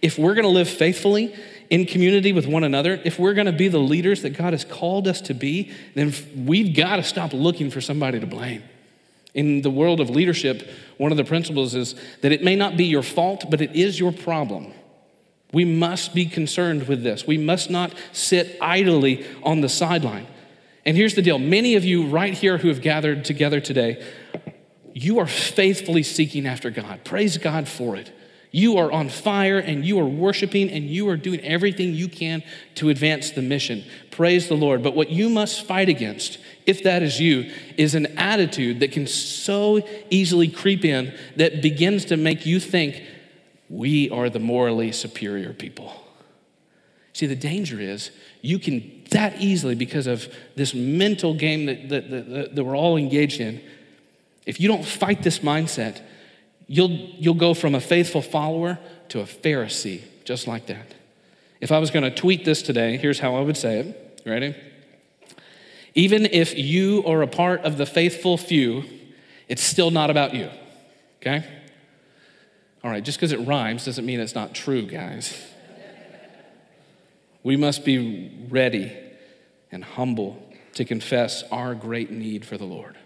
If 0.00 0.18
we're 0.18 0.34
going 0.34 0.44
to 0.44 0.50
live 0.50 0.68
faithfully 0.68 1.34
in 1.72 1.86
community 1.86 2.34
with 2.34 2.46
one 2.46 2.64
another, 2.64 3.00
if 3.02 3.18
we're 3.18 3.32
going 3.32 3.46
to 3.46 3.52
be 3.52 3.66
the 3.66 3.78
leaders 3.78 4.20
that 4.20 4.36
God 4.36 4.52
has 4.52 4.62
called 4.62 5.08
us 5.08 5.22
to 5.22 5.32
be, 5.32 5.72
then 5.94 6.12
we've 6.36 6.76
got 6.76 6.96
to 6.96 7.02
stop 7.02 7.32
looking 7.32 7.70
for 7.70 7.80
somebody 7.80 8.20
to 8.20 8.26
blame. 8.26 8.62
In 9.32 9.62
the 9.62 9.70
world 9.70 9.98
of 9.98 10.10
leadership, 10.10 10.68
one 10.98 11.12
of 11.12 11.16
the 11.16 11.24
principles 11.24 11.74
is 11.74 11.94
that 12.20 12.30
it 12.30 12.44
may 12.44 12.56
not 12.56 12.76
be 12.76 12.84
your 12.84 13.02
fault, 13.02 13.46
but 13.48 13.62
it 13.62 13.74
is 13.74 13.98
your 13.98 14.12
problem. 14.12 14.74
We 15.54 15.64
must 15.64 16.14
be 16.14 16.26
concerned 16.26 16.88
with 16.88 17.02
this. 17.02 17.26
We 17.26 17.38
must 17.38 17.70
not 17.70 17.94
sit 18.12 18.58
idly 18.60 19.24
on 19.42 19.62
the 19.62 19.70
sideline. 19.70 20.26
And 20.84 20.94
here's 20.94 21.14
the 21.14 21.22
deal 21.22 21.38
many 21.38 21.76
of 21.76 21.86
you 21.86 22.06
right 22.06 22.34
here 22.34 22.58
who 22.58 22.68
have 22.68 22.82
gathered 22.82 23.24
together 23.24 23.60
today, 23.60 24.06
you 24.92 25.20
are 25.20 25.26
faithfully 25.26 26.02
seeking 26.02 26.46
after 26.46 26.68
God. 26.68 27.02
Praise 27.02 27.38
God 27.38 27.66
for 27.66 27.96
it. 27.96 28.12
You 28.54 28.76
are 28.76 28.92
on 28.92 29.08
fire 29.08 29.58
and 29.58 29.84
you 29.84 29.98
are 29.98 30.06
worshiping 30.06 30.70
and 30.70 30.84
you 30.84 31.08
are 31.08 31.16
doing 31.16 31.40
everything 31.40 31.94
you 31.94 32.06
can 32.06 32.42
to 32.76 32.90
advance 32.90 33.30
the 33.30 33.40
mission. 33.40 33.82
Praise 34.10 34.46
the 34.46 34.54
Lord. 34.54 34.82
But 34.82 34.94
what 34.94 35.08
you 35.08 35.30
must 35.30 35.66
fight 35.66 35.88
against, 35.88 36.38
if 36.66 36.82
that 36.82 37.02
is 37.02 37.18
you, 37.18 37.50
is 37.78 37.94
an 37.94 38.18
attitude 38.18 38.80
that 38.80 38.92
can 38.92 39.06
so 39.06 39.80
easily 40.10 40.48
creep 40.48 40.84
in 40.84 41.16
that 41.36 41.62
begins 41.62 42.04
to 42.06 42.18
make 42.18 42.44
you 42.44 42.60
think 42.60 43.02
we 43.70 44.10
are 44.10 44.28
the 44.28 44.38
morally 44.38 44.92
superior 44.92 45.54
people. 45.54 45.94
See, 47.14 47.26
the 47.26 47.36
danger 47.36 47.80
is 47.80 48.10
you 48.42 48.58
can 48.58 49.02
that 49.10 49.40
easily, 49.40 49.74
because 49.74 50.06
of 50.06 50.32
this 50.56 50.74
mental 50.74 51.32
game 51.34 51.66
that, 51.66 51.88
that, 51.88 52.10
that, 52.10 52.54
that 52.54 52.64
we're 52.64 52.76
all 52.76 52.96
engaged 52.96 53.40
in, 53.40 53.62
if 54.44 54.60
you 54.60 54.68
don't 54.68 54.84
fight 54.84 55.22
this 55.22 55.38
mindset, 55.38 56.02
you'll, 56.72 56.90
you'll 56.90 57.34
go 57.34 57.52
from 57.52 57.74
a 57.74 57.80
faithful 57.80 58.22
follower 58.22 58.78
to 59.10 59.20
a 59.20 59.24
Pharisee, 59.24 60.00
just 60.24 60.46
like 60.46 60.66
that. 60.66 60.94
If 61.60 61.70
I 61.70 61.78
was 61.78 61.90
going 61.90 62.02
to 62.02 62.10
tweet 62.10 62.46
this 62.46 62.62
today, 62.62 62.96
here's 62.96 63.18
how 63.18 63.36
I 63.36 63.42
would 63.42 63.58
say 63.58 63.80
it. 63.80 64.22
Ready? 64.24 64.56
Even 65.94 66.24
if 66.24 66.56
you 66.56 67.04
are 67.06 67.20
a 67.20 67.26
part 67.26 67.60
of 67.60 67.76
the 67.76 67.84
faithful 67.84 68.38
few, 68.38 68.84
it's 69.48 69.62
still 69.62 69.90
not 69.90 70.08
about 70.08 70.34
you. 70.34 70.48
Okay? 71.20 71.44
All 72.82 72.90
right, 72.90 73.04
just 73.04 73.18
because 73.18 73.32
it 73.32 73.40
rhymes 73.46 73.84
doesn't 73.84 74.06
mean 74.06 74.18
it's 74.18 74.34
not 74.34 74.54
true, 74.54 74.86
guys. 74.86 75.38
We 77.42 77.56
must 77.56 77.84
be 77.84 78.46
ready 78.48 78.96
and 79.70 79.84
humble 79.84 80.42
to 80.74 80.86
confess 80.86 81.42
our 81.52 81.74
great 81.74 82.10
need 82.10 82.46
for 82.46 82.56
the 82.56 82.64
Lord. 82.64 82.96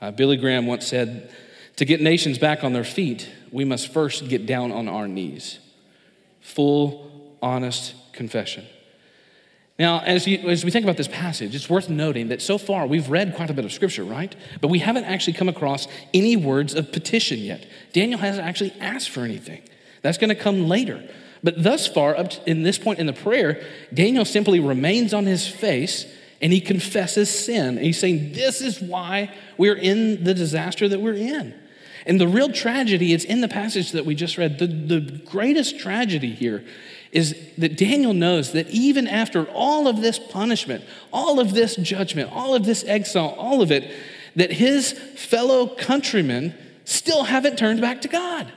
Uh, 0.00 0.12
Billy 0.12 0.36
Graham 0.36 0.68
once 0.68 0.86
said, 0.86 1.32
To 1.80 1.86
get 1.86 2.02
nations 2.02 2.36
back 2.36 2.62
on 2.62 2.74
their 2.74 2.84
feet, 2.84 3.26
we 3.50 3.64
must 3.64 3.90
first 3.90 4.28
get 4.28 4.44
down 4.44 4.70
on 4.70 4.86
our 4.86 5.08
knees. 5.08 5.60
Full, 6.42 7.38
honest 7.40 7.94
confession. 8.12 8.66
Now, 9.78 10.00
as, 10.00 10.26
you, 10.26 10.46
as, 10.46 10.62
we 10.62 10.70
think 10.70 10.84
about 10.84 10.98
this 10.98 11.08
passage, 11.08 11.54
it's 11.54 11.70
worth 11.70 11.88
noting 11.88 12.28
that 12.28 12.42
so 12.42 12.58
far 12.58 12.86
we've 12.86 13.08
read 13.08 13.34
quite 13.34 13.48
a 13.48 13.54
bit 13.54 13.64
of 13.64 13.72
scripture, 13.72 14.04
right? 14.04 14.36
But 14.60 14.68
we 14.68 14.80
haven't 14.80 15.04
actually 15.04 15.32
come 15.32 15.48
across 15.48 15.88
any 16.12 16.36
words 16.36 16.74
of 16.74 16.92
petition 16.92 17.38
yet. 17.38 17.66
Daniel 17.94 18.18
hasn't 18.18 18.46
actually 18.46 18.74
asked 18.78 19.08
for 19.08 19.20
anything. 19.22 19.62
That's 20.02 20.18
going 20.18 20.28
to 20.28 20.34
come 20.34 20.68
later. 20.68 21.08
But 21.42 21.62
thus 21.62 21.86
far, 21.86 22.14
up 22.14 22.28
to, 22.28 22.50
in 22.50 22.62
this 22.62 22.76
point 22.76 22.98
in 22.98 23.06
the 23.06 23.14
prayer, 23.14 23.66
Daniel 23.94 24.26
simply 24.26 24.60
remains 24.60 25.14
on 25.14 25.24
his 25.24 25.48
face 25.48 26.04
and 26.42 26.52
he 26.52 26.60
confesses 26.60 27.30
sin. 27.30 27.78
And 27.78 27.86
he's 27.86 27.98
saying, 27.98 28.34
This 28.34 28.60
is 28.60 28.82
why 28.82 29.34
we're 29.56 29.76
in 29.76 30.24
the 30.24 30.34
disaster 30.34 30.86
that 30.86 31.00
we're 31.00 31.14
in. 31.14 31.54
And 32.06 32.20
the 32.20 32.28
real 32.28 32.50
tragedy 32.50 33.12
is 33.12 33.24
in 33.24 33.40
the 33.40 33.48
passage 33.48 33.92
that 33.92 34.06
we 34.06 34.14
just 34.14 34.38
read. 34.38 34.58
The, 34.58 34.66
the 34.66 35.00
greatest 35.00 35.78
tragedy 35.78 36.32
here 36.32 36.64
is 37.12 37.36
that 37.58 37.76
Daniel 37.76 38.14
knows 38.14 38.52
that 38.52 38.68
even 38.70 39.06
after 39.08 39.44
all 39.50 39.88
of 39.88 40.00
this 40.00 40.18
punishment, 40.18 40.84
all 41.12 41.40
of 41.40 41.54
this 41.54 41.76
judgment, 41.76 42.30
all 42.32 42.54
of 42.54 42.64
this 42.64 42.84
exile, 42.84 43.34
all 43.36 43.62
of 43.62 43.72
it, 43.72 43.92
that 44.36 44.52
his 44.52 44.92
fellow 44.92 45.66
countrymen 45.66 46.54
still 46.84 47.24
haven't 47.24 47.58
turned 47.58 47.80
back 47.80 48.00
to 48.02 48.08
God. 48.08 48.52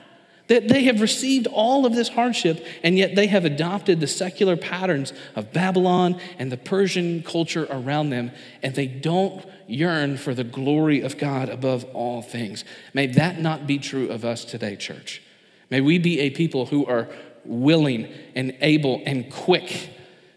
That 0.53 0.67
they 0.67 0.83
have 0.83 1.01
received 1.01 1.47
all 1.47 1.83
of 1.83 1.95
this 1.95 2.09
hardship, 2.09 2.63
and 2.83 2.95
yet 2.95 3.15
they 3.15 3.25
have 3.25 3.43
adopted 3.43 3.99
the 3.99 4.05
secular 4.05 4.55
patterns 4.55 5.11
of 5.35 5.51
Babylon 5.51 6.21
and 6.37 6.51
the 6.51 6.57
Persian 6.57 7.23
culture 7.23 7.65
around 7.71 8.11
them, 8.11 8.29
and 8.61 8.75
they 8.75 8.85
don't 8.85 9.43
yearn 9.65 10.15
for 10.15 10.35
the 10.35 10.43
glory 10.43 11.01
of 11.01 11.17
God 11.17 11.49
above 11.49 11.85
all 11.95 12.21
things. 12.21 12.65
May 12.93 13.07
that 13.07 13.39
not 13.39 13.65
be 13.65 13.79
true 13.79 14.09
of 14.09 14.23
us 14.23 14.45
today, 14.45 14.75
church. 14.75 15.23
May 15.71 15.81
we 15.81 15.97
be 15.97 16.19
a 16.19 16.29
people 16.29 16.67
who 16.67 16.85
are 16.85 17.09
willing 17.43 18.07
and 18.35 18.55
able 18.61 19.01
and 19.07 19.31
quick 19.33 19.89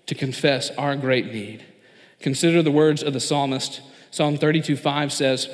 to 0.06 0.14
confess 0.14 0.70
our 0.78 0.96
great 0.96 1.26
need. 1.26 1.62
Consider 2.20 2.62
the 2.62 2.70
words 2.70 3.02
of 3.02 3.12
the 3.12 3.20
psalmist. 3.20 3.82
Psalm 4.10 4.38
32 4.38 4.78
5 4.78 5.12
says, 5.12 5.50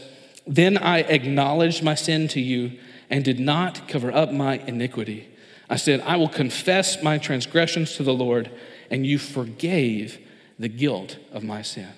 Then 0.46 0.78
I 0.78 0.98
acknowledged 0.98 1.82
my 1.82 1.96
sin 1.96 2.28
to 2.28 2.40
you 2.40 2.78
and 3.12 3.22
did 3.24 3.38
not 3.38 3.86
cover 3.86 4.10
up 4.10 4.32
my 4.32 4.54
iniquity. 4.66 5.28
I 5.68 5.76
said, 5.76 6.00
I 6.00 6.16
will 6.16 6.30
confess 6.30 7.02
my 7.02 7.18
transgressions 7.18 7.94
to 7.96 8.02
the 8.02 8.14
Lord, 8.14 8.50
and 8.90 9.06
you 9.06 9.18
forgave 9.18 10.18
the 10.58 10.68
guilt 10.68 11.18
of 11.30 11.44
my 11.44 11.60
sin. 11.60 11.92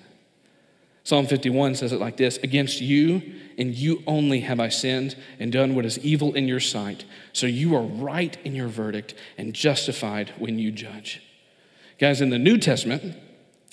Psalm 1.05 1.25
51 1.25 1.75
says 1.75 1.93
it 1.93 2.01
like 2.01 2.17
this 2.17 2.37
Against 2.37 2.81
you 2.81 3.21
and 3.57 3.73
you 3.73 4.03
only 4.05 4.41
have 4.41 4.59
I 4.59 4.67
sinned 4.67 5.15
and 5.39 5.51
done 5.51 5.73
what 5.73 5.85
is 5.85 5.97
evil 5.99 6.33
in 6.33 6.47
your 6.47 6.59
sight. 6.59 7.05
So 7.31 7.47
you 7.47 7.75
are 7.75 7.83
right 7.83 8.37
in 8.43 8.53
your 8.53 8.67
verdict 8.67 9.13
and 9.37 9.53
justified 9.53 10.33
when 10.37 10.59
you 10.59 10.71
judge. 10.71 11.21
Guys, 11.97 12.19
in 12.19 12.29
the 12.29 12.39
New 12.39 12.57
Testament, 12.57 13.15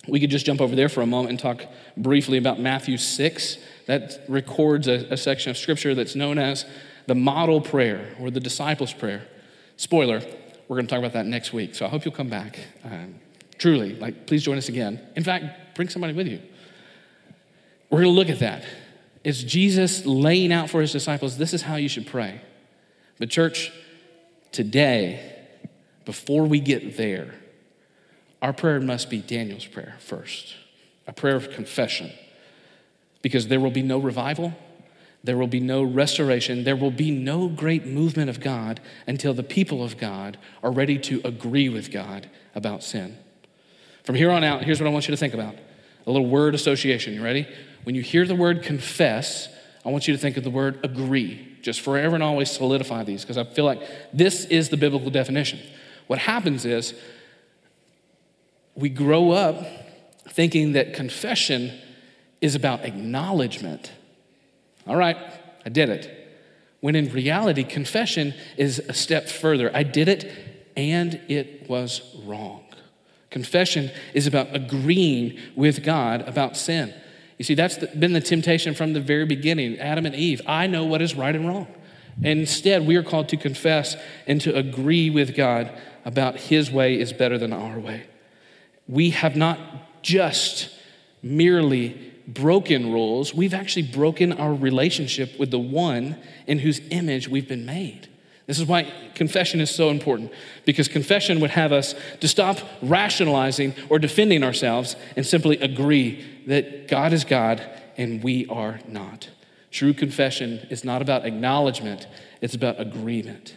we 0.06 0.20
could 0.20 0.30
just 0.30 0.46
jump 0.46 0.60
over 0.60 0.76
there 0.76 0.88
for 0.88 1.00
a 1.00 1.06
moment 1.06 1.30
and 1.30 1.40
talk 1.40 1.64
briefly 1.96 2.38
about 2.38 2.60
Matthew 2.60 2.96
6. 2.96 3.58
That 3.86 4.20
records 4.28 4.86
a, 4.86 5.06
a 5.10 5.16
section 5.16 5.50
of 5.50 5.56
scripture 5.56 5.94
that's 5.94 6.14
known 6.14 6.38
as 6.38 6.64
the 7.06 7.14
model 7.14 7.60
prayer 7.60 8.14
or 8.20 8.30
the 8.30 8.40
disciples' 8.40 8.92
prayer. 8.92 9.26
Spoiler, 9.76 10.20
we're 10.68 10.76
going 10.76 10.86
to 10.86 10.90
talk 10.90 10.98
about 10.98 11.12
that 11.14 11.26
next 11.26 11.52
week, 11.52 11.74
so 11.74 11.86
I 11.86 11.88
hope 11.88 12.04
you'll 12.04 12.14
come 12.14 12.28
back. 12.28 12.58
Um, 12.84 13.16
truly, 13.58 13.94
like, 13.96 14.26
please 14.26 14.42
join 14.42 14.58
us 14.58 14.68
again. 14.68 15.00
In 15.16 15.24
fact, 15.24 15.74
bring 15.74 15.88
somebody 15.88 16.12
with 16.12 16.26
you. 16.26 16.40
We're 17.90 18.02
going 18.02 18.14
to 18.14 18.18
look 18.18 18.30
at 18.30 18.38
that. 18.38 18.64
It's 19.24 19.42
Jesus 19.42 20.06
laying 20.06 20.52
out 20.52 20.70
for 20.70 20.80
his 20.80 20.92
disciples 20.92 21.36
this 21.36 21.52
is 21.52 21.62
how 21.62 21.76
you 21.76 21.88
should 21.88 22.06
pray. 22.06 22.40
But, 23.18 23.30
church, 23.30 23.72
today, 24.50 25.38
before 26.04 26.44
we 26.44 26.60
get 26.60 26.96
there, 26.96 27.34
our 28.40 28.52
prayer 28.52 28.80
must 28.80 29.10
be 29.10 29.18
Daniel's 29.18 29.66
prayer 29.66 29.96
first 29.98 30.56
a 31.06 31.12
prayer 31.12 31.36
of 31.36 31.50
confession. 31.50 32.12
Because 33.22 33.48
there 33.48 33.60
will 33.60 33.70
be 33.70 33.82
no 33.82 33.98
revival 33.98 34.52
there 35.24 35.38
will 35.38 35.46
be 35.46 35.60
no 35.60 35.82
restoration. 35.82 36.64
There 36.64 36.76
will 36.76 36.90
be 36.90 37.10
no 37.10 37.48
great 37.48 37.86
movement 37.86 38.28
of 38.28 38.40
God 38.40 38.80
until 39.06 39.34
the 39.34 39.42
people 39.42 39.84
of 39.84 39.96
God 39.96 40.36
are 40.62 40.72
ready 40.72 40.98
to 40.98 41.20
agree 41.24 41.68
with 41.68 41.92
God 41.92 42.28
about 42.54 42.82
sin. 42.82 43.16
From 44.02 44.16
here 44.16 44.30
on 44.30 44.42
out, 44.42 44.64
here's 44.64 44.80
what 44.80 44.88
I 44.88 44.90
want 44.90 45.06
you 45.06 45.12
to 45.12 45.16
think 45.16 45.34
about 45.34 45.54
a 46.04 46.10
little 46.10 46.26
word 46.26 46.54
association. 46.54 47.14
You 47.14 47.22
ready? 47.22 47.46
When 47.84 47.94
you 47.94 48.02
hear 48.02 48.26
the 48.26 48.34
word 48.34 48.64
confess, 48.64 49.48
I 49.84 49.90
want 49.90 50.08
you 50.08 50.14
to 50.14 50.18
think 50.18 50.36
of 50.36 50.42
the 50.42 50.50
word 50.50 50.80
agree. 50.84 51.56
Just 51.62 51.80
forever 51.80 52.16
and 52.16 52.24
always 52.24 52.50
solidify 52.50 53.04
these 53.04 53.22
because 53.22 53.38
I 53.38 53.44
feel 53.44 53.64
like 53.64 53.80
this 54.12 54.44
is 54.46 54.70
the 54.70 54.76
biblical 54.76 55.10
definition. 55.10 55.60
What 56.08 56.18
happens 56.18 56.64
is 56.64 56.94
we 58.74 58.88
grow 58.88 59.30
up 59.30 59.64
thinking 60.28 60.72
that 60.72 60.94
confession 60.94 61.72
is 62.40 62.56
about 62.56 62.84
acknowledgement 62.84 63.92
all 64.86 64.96
right, 64.96 65.16
I 65.64 65.68
did 65.68 65.88
it. 65.88 66.18
When 66.80 66.96
in 66.96 67.12
reality, 67.12 67.62
confession 67.62 68.34
is 68.56 68.80
a 68.80 68.92
step 68.92 69.28
further. 69.28 69.70
I 69.74 69.84
did 69.84 70.08
it 70.08 70.32
and 70.76 71.20
it 71.28 71.68
was 71.68 72.02
wrong. 72.24 72.64
Confession 73.30 73.90
is 74.14 74.26
about 74.26 74.54
agreeing 74.54 75.38
with 75.56 75.84
God 75.84 76.28
about 76.28 76.56
sin. 76.56 76.92
You 77.38 77.44
see, 77.44 77.54
that's 77.54 77.78
been 77.78 78.12
the 78.12 78.20
temptation 78.20 78.74
from 78.74 78.92
the 78.92 79.00
very 79.00 79.24
beginning 79.24 79.78
Adam 79.78 80.06
and 80.06 80.14
Eve. 80.14 80.42
I 80.46 80.66
know 80.66 80.84
what 80.84 81.00
is 81.00 81.14
right 81.14 81.34
and 81.34 81.48
wrong. 81.48 81.66
And 82.22 82.40
instead, 82.40 82.86
we 82.86 82.96
are 82.96 83.02
called 83.02 83.28
to 83.30 83.36
confess 83.36 83.96
and 84.26 84.40
to 84.42 84.54
agree 84.54 85.08
with 85.08 85.34
God 85.34 85.70
about 86.04 86.36
His 86.36 86.70
way 86.70 87.00
is 87.00 87.12
better 87.12 87.38
than 87.38 87.52
our 87.52 87.78
way. 87.78 88.04
We 88.86 89.10
have 89.10 89.34
not 89.34 89.58
just 90.02 90.68
merely 91.22 92.11
broken 92.26 92.92
rules, 92.92 93.34
we've 93.34 93.54
actually 93.54 93.82
broken 93.82 94.32
our 94.32 94.54
relationship 94.54 95.38
with 95.38 95.50
the 95.50 95.58
one 95.58 96.16
in 96.46 96.58
whose 96.60 96.80
image 96.90 97.28
we've 97.28 97.48
been 97.48 97.66
made. 97.66 98.08
This 98.46 98.58
is 98.58 98.66
why 98.66 98.92
confession 99.14 99.60
is 99.60 99.70
so 99.70 99.90
important, 99.90 100.32
because 100.64 100.88
confession 100.88 101.40
would 101.40 101.50
have 101.50 101.72
us 101.72 101.94
to 102.20 102.28
stop 102.28 102.58
rationalizing 102.82 103.74
or 103.88 103.98
defending 103.98 104.42
ourselves 104.42 104.96
and 105.16 105.24
simply 105.24 105.58
agree 105.58 106.24
that 106.46 106.88
God 106.88 107.12
is 107.12 107.24
God 107.24 107.62
and 107.96 108.22
we 108.22 108.46
are 108.46 108.80
not. 108.88 109.30
True 109.70 109.94
confession 109.94 110.66
is 110.70 110.84
not 110.84 111.02
about 111.02 111.24
acknowledgement, 111.24 112.06
it's 112.40 112.54
about 112.54 112.80
agreement. 112.80 113.56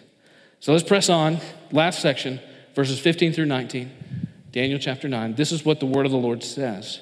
So 0.59 0.71
let's 0.71 0.87
press 0.87 1.09
on. 1.09 1.39
Last 1.71 1.99
section, 2.01 2.39
verses 2.73 2.99
15 2.99 3.33
through 3.33 3.45
19, 3.45 3.91
Daniel 4.51 4.79
chapter 4.79 5.09
9. 5.09 5.35
This 5.35 5.51
is 5.51 5.65
what 5.65 5.79
the 5.79 5.85
word 5.85 6.05
of 6.05 6.11
the 6.11 6.17
Lord 6.17 6.43
says. 6.43 7.01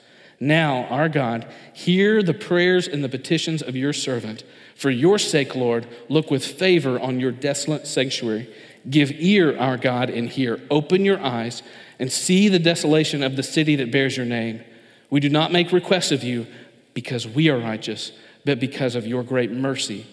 Now, 0.41 0.85
our 0.85 1.07
God, 1.07 1.45
hear 1.71 2.23
the 2.23 2.33
prayers 2.33 2.87
and 2.87 3.03
the 3.03 3.09
petitions 3.09 3.61
of 3.61 3.75
your 3.75 3.93
servant. 3.93 4.43
For 4.75 4.89
your 4.89 5.19
sake, 5.19 5.55
Lord, 5.55 5.87
look 6.09 6.31
with 6.31 6.43
favor 6.43 6.99
on 6.99 7.19
your 7.19 7.31
desolate 7.31 7.85
sanctuary. 7.85 8.51
Give 8.89 9.11
ear, 9.11 9.55
our 9.55 9.77
God, 9.77 10.09
and 10.09 10.27
hear. 10.27 10.59
Open 10.71 11.05
your 11.05 11.21
eyes 11.23 11.61
and 11.99 12.11
see 12.11 12.49
the 12.49 12.57
desolation 12.57 13.21
of 13.21 13.35
the 13.35 13.43
city 13.43 13.75
that 13.75 13.91
bears 13.91 14.17
your 14.17 14.25
name. 14.25 14.63
We 15.11 15.19
do 15.19 15.29
not 15.29 15.51
make 15.51 15.71
requests 15.71 16.11
of 16.11 16.23
you 16.23 16.47
because 16.95 17.27
we 17.27 17.49
are 17.49 17.59
righteous, 17.59 18.11
but 18.43 18.59
because 18.59 18.95
of 18.95 19.05
your 19.05 19.21
great 19.21 19.51
mercy. 19.51 20.07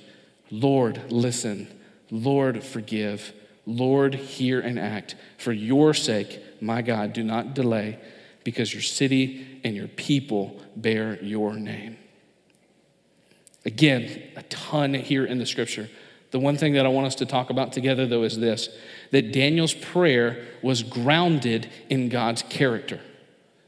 Lord, 0.51 1.11
listen. 1.11 1.69
Lord, 2.11 2.63
forgive. 2.63 3.33
Lord, 3.65 4.15
hear 4.15 4.61
and 4.61 4.79
act. 4.79 5.15
For 5.39 5.53
your 5.53 5.95
sake, 5.95 6.43
my 6.61 6.83
God, 6.83 7.15
do 7.15 7.23
not 7.23 7.55
delay, 7.55 7.99
because 8.49 8.73
your 8.73 8.81
city 8.81 9.61
and 9.63 9.77
your 9.77 9.89
people 9.89 10.59
bear 10.75 11.23
your 11.23 11.53
name. 11.53 11.99
Again, 13.67 14.23
a 14.37 14.43
ton 14.45 14.95
here 14.95 15.27
in 15.27 15.37
the 15.37 15.45
scripture. 15.45 15.91
The 16.31 16.39
one 16.39 16.57
thing 16.57 16.73
that 16.73 16.87
I 16.87 16.89
want 16.89 17.07
us 17.07 17.15
to 17.17 17.27
talk 17.27 17.51
about 17.51 17.75
together, 17.75 18.07
though, 18.07 18.23
is 18.23 18.39
this 18.39 18.71
that 19.11 19.35
Daniel's 19.35 19.75
prayer 19.75 20.47
was 20.63 20.83
grounded 20.83 21.69
in 21.91 22.09
God's 22.09 22.41
character. 22.41 23.03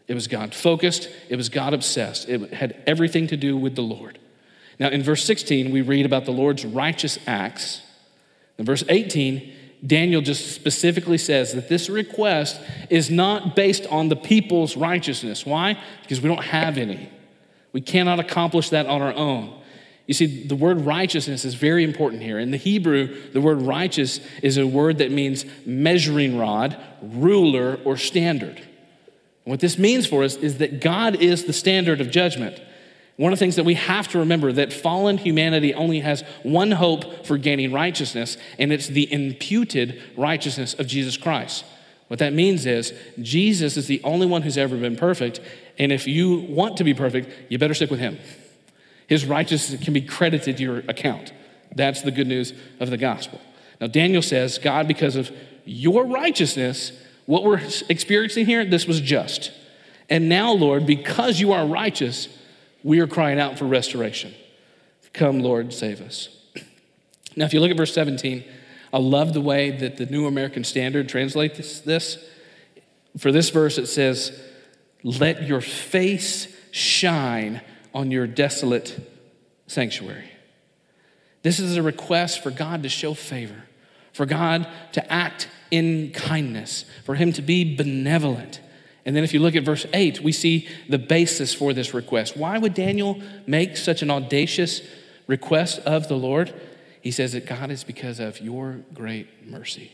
It 0.08 0.14
was 0.14 0.28
God 0.28 0.54
focused, 0.54 1.10
it 1.28 1.36
was 1.36 1.50
God 1.50 1.74
obsessed, 1.74 2.30
it 2.30 2.54
had 2.54 2.82
everything 2.86 3.26
to 3.26 3.36
do 3.36 3.58
with 3.58 3.74
the 3.74 3.82
Lord. 3.82 4.18
Now, 4.78 4.88
in 4.88 5.02
verse 5.02 5.24
16, 5.24 5.70
we 5.70 5.82
read 5.82 6.06
about 6.06 6.24
the 6.24 6.30
Lord's 6.30 6.64
righteous 6.64 7.18
acts. 7.26 7.82
In 8.56 8.64
verse 8.64 8.82
18, 8.88 9.54
Daniel 9.86 10.20
just 10.20 10.52
specifically 10.52 11.18
says 11.18 11.54
that 11.54 11.68
this 11.68 11.88
request 11.88 12.60
is 12.90 13.10
not 13.10 13.56
based 13.56 13.86
on 13.86 14.08
the 14.08 14.16
people's 14.16 14.76
righteousness. 14.76 15.46
Why? 15.46 15.78
Because 16.02 16.20
we 16.20 16.28
don't 16.28 16.44
have 16.44 16.76
any. 16.76 17.10
We 17.72 17.80
cannot 17.80 18.20
accomplish 18.20 18.70
that 18.70 18.86
on 18.86 19.00
our 19.00 19.14
own. 19.14 19.58
You 20.06 20.14
see, 20.14 20.44
the 20.44 20.56
word 20.56 20.80
righteousness 20.80 21.44
is 21.44 21.54
very 21.54 21.84
important 21.84 22.22
here. 22.22 22.38
In 22.38 22.50
the 22.50 22.56
Hebrew, 22.56 23.30
the 23.30 23.40
word 23.40 23.62
righteous 23.62 24.20
is 24.42 24.58
a 24.58 24.66
word 24.66 24.98
that 24.98 25.12
means 25.12 25.44
measuring 25.64 26.36
rod, 26.36 26.76
ruler, 27.00 27.78
or 27.84 27.96
standard. 27.96 28.56
And 28.56 29.52
what 29.52 29.60
this 29.60 29.78
means 29.78 30.06
for 30.06 30.24
us 30.24 30.34
is 30.36 30.58
that 30.58 30.80
God 30.80 31.14
is 31.16 31.44
the 31.44 31.52
standard 31.52 32.00
of 32.00 32.10
judgment. 32.10 32.60
One 33.20 33.34
of 33.34 33.38
the 33.38 33.44
things 33.44 33.56
that 33.56 33.66
we 33.66 33.74
have 33.74 34.08
to 34.08 34.18
remember 34.20 34.50
that 34.50 34.72
fallen 34.72 35.18
humanity 35.18 35.74
only 35.74 36.00
has 36.00 36.22
one 36.42 36.70
hope 36.70 37.26
for 37.26 37.36
gaining 37.36 37.70
righteousness, 37.70 38.38
and 38.58 38.72
it's 38.72 38.86
the 38.86 39.12
imputed 39.12 40.00
righteousness 40.16 40.72
of 40.72 40.86
Jesus 40.86 41.18
Christ. 41.18 41.66
What 42.08 42.18
that 42.20 42.32
means 42.32 42.64
is 42.64 42.94
Jesus 43.20 43.76
is 43.76 43.88
the 43.88 44.00
only 44.04 44.26
one 44.26 44.40
who's 44.40 44.56
ever 44.56 44.74
been 44.74 44.96
perfect, 44.96 45.38
and 45.78 45.92
if 45.92 46.06
you 46.06 46.46
want 46.48 46.78
to 46.78 46.84
be 46.84 46.94
perfect, 46.94 47.28
you 47.50 47.58
better 47.58 47.74
stick 47.74 47.90
with 47.90 48.00
him. 48.00 48.18
His 49.06 49.26
righteousness 49.26 49.84
can 49.84 49.92
be 49.92 50.00
credited 50.00 50.56
to 50.56 50.62
your 50.62 50.78
account. 50.88 51.34
That's 51.76 52.00
the 52.00 52.12
good 52.12 52.26
news 52.26 52.54
of 52.80 52.88
the 52.88 52.96
gospel. 52.96 53.38
Now, 53.82 53.88
Daniel 53.88 54.22
says, 54.22 54.56
God, 54.56 54.88
because 54.88 55.16
of 55.16 55.30
your 55.66 56.06
righteousness, 56.06 56.92
what 57.26 57.44
we're 57.44 57.60
experiencing 57.90 58.46
here, 58.46 58.64
this 58.64 58.86
was 58.86 58.98
just. 58.98 59.52
And 60.08 60.30
now, 60.30 60.52
Lord, 60.52 60.86
because 60.86 61.38
you 61.38 61.52
are 61.52 61.66
righteous, 61.66 62.30
we 62.82 63.00
are 63.00 63.06
crying 63.06 63.38
out 63.38 63.58
for 63.58 63.66
restoration. 63.66 64.34
Come, 65.12 65.40
Lord, 65.40 65.72
save 65.72 66.00
us. 66.00 66.28
Now, 67.36 67.44
if 67.44 67.52
you 67.52 67.60
look 67.60 67.70
at 67.70 67.76
verse 67.76 67.94
17, 67.94 68.44
I 68.92 68.98
love 68.98 69.34
the 69.34 69.40
way 69.40 69.70
that 69.70 69.96
the 69.96 70.06
New 70.06 70.26
American 70.26 70.64
Standard 70.64 71.08
translates 71.08 71.80
this. 71.80 72.24
For 73.18 73.32
this 73.32 73.50
verse, 73.50 73.78
it 73.78 73.86
says, 73.86 74.40
Let 75.02 75.46
your 75.46 75.60
face 75.60 76.54
shine 76.70 77.60
on 77.94 78.10
your 78.10 78.26
desolate 78.26 78.98
sanctuary. 79.66 80.30
This 81.42 81.58
is 81.58 81.76
a 81.76 81.82
request 81.82 82.42
for 82.42 82.50
God 82.50 82.82
to 82.82 82.88
show 82.88 83.14
favor, 83.14 83.64
for 84.12 84.26
God 84.26 84.68
to 84.92 85.12
act 85.12 85.48
in 85.70 86.10
kindness, 86.12 86.84
for 87.04 87.14
Him 87.14 87.32
to 87.34 87.42
be 87.42 87.76
benevolent. 87.76 88.60
And 89.04 89.16
then 89.16 89.24
if 89.24 89.32
you 89.32 89.40
look 89.40 89.56
at 89.56 89.62
verse 89.62 89.86
8, 89.92 90.20
we 90.20 90.32
see 90.32 90.68
the 90.88 90.98
basis 90.98 91.54
for 91.54 91.72
this 91.72 91.94
request. 91.94 92.36
Why 92.36 92.58
would 92.58 92.74
Daniel 92.74 93.20
make 93.46 93.76
such 93.76 94.02
an 94.02 94.10
audacious 94.10 94.82
request 95.26 95.80
of 95.80 96.08
the 96.08 96.16
Lord? 96.16 96.52
He 97.00 97.10
says 97.10 97.32
that 97.32 97.46
God 97.46 97.70
is 97.70 97.82
because 97.82 98.20
of 98.20 98.40
your 98.40 98.80
great 98.92 99.48
mercy. 99.48 99.92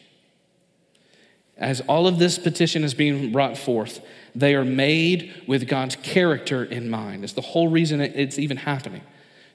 As 1.56 1.80
all 1.82 2.06
of 2.06 2.18
this 2.18 2.38
petition 2.38 2.84
is 2.84 2.92
being 2.94 3.32
brought 3.32 3.56
forth, 3.56 4.00
they 4.34 4.54
are 4.54 4.64
made 4.64 5.44
with 5.46 5.66
God's 5.68 5.96
character 5.96 6.64
in 6.64 6.90
mind. 6.90 7.24
It's 7.24 7.32
the 7.32 7.40
whole 7.40 7.68
reason 7.68 8.00
it's 8.00 8.38
even 8.38 8.58
happening. 8.58 9.02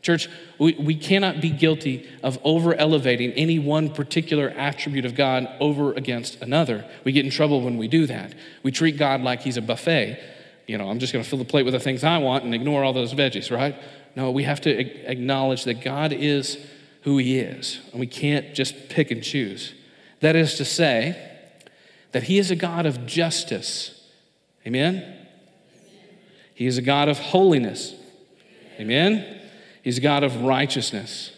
Church, 0.01 0.27
we, 0.57 0.73
we 0.73 0.95
cannot 0.95 1.41
be 1.41 1.49
guilty 1.49 2.09
of 2.23 2.39
over 2.43 2.73
elevating 2.73 3.31
any 3.33 3.59
one 3.59 3.89
particular 3.89 4.49
attribute 4.49 5.05
of 5.05 5.15
God 5.15 5.47
over 5.59 5.93
against 5.93 6.41
another. 6.41 6.89
We 7.03 7.11
get 7.11 7.25
in 7.25 7.31
trouble 7.31 7.61
when 7.61 7.77
we 7.77 7.87
do 7.87 8.07
that. 8.07 8.33
We 8.63 8.71
treat 8.71 8.97
God 8.97 9.21
like 9.21 9.41
he's 9.41 9.57
a 9.57 9.61
buffet. 9.61 10.19
You 10.67 10.77
know, 10.77 10.89
I'm 10.89 10.99
just 10.99 11.13
going 11.13 11.23
to 11.23 11.29
fill 11.29 11.39
the 11.39 11.45
plate 11.45 11.63
with 11.63 11.73
the 11.73 11.79
things 11.79 12.03
I 12.03 12.17
want 12.17 12.43
and 12.43 12.55
ignore 12.55 12.83
all 12.83 12.93
those 12.93 13.13
veggies, 13.13 13.55
right? 13.55 13.75
No, 14.15 14.31
we 14.31 14.43
have 14.43 14.61
to 14.61 14.71
acknowledge 15.09 15.65
that 15.65 15.81
God 15.81 16.13
is 16.13 16.57
who 17.03 17.17
he 17.17 17.39
is, 17.39 17.79
and 17.91 17.99
we 17.99 18.07
can't 18.07 18.53
just 18.53 18.89
pick 18.89 19.11
and 19.11 19.23
choose. 19.23 19.73
That 20.19 20.35
is 20.35 20.55
to 20.55 20.65
say, 20.65 21.31
that 22.11 22.23
He 22.23 22.39
is 22.39 22.51
a 22.51 22.55
God 22.55 22.85
of 22.85 23.05
justice. 23.05 23.99
Amen? 24.65 25.17
He 26.53 26.67
is 26.67 26.77
a 26.77 26.81
God 26.81 27.09
of 27.09 27.17
holiness. 27.17 27.95
Amen? 28.79 29.40
He's 29.81 29.97
a 29.97 30.01
God 30.01 30.23
of 30.23 30.43
righteousness. 30.43 31.31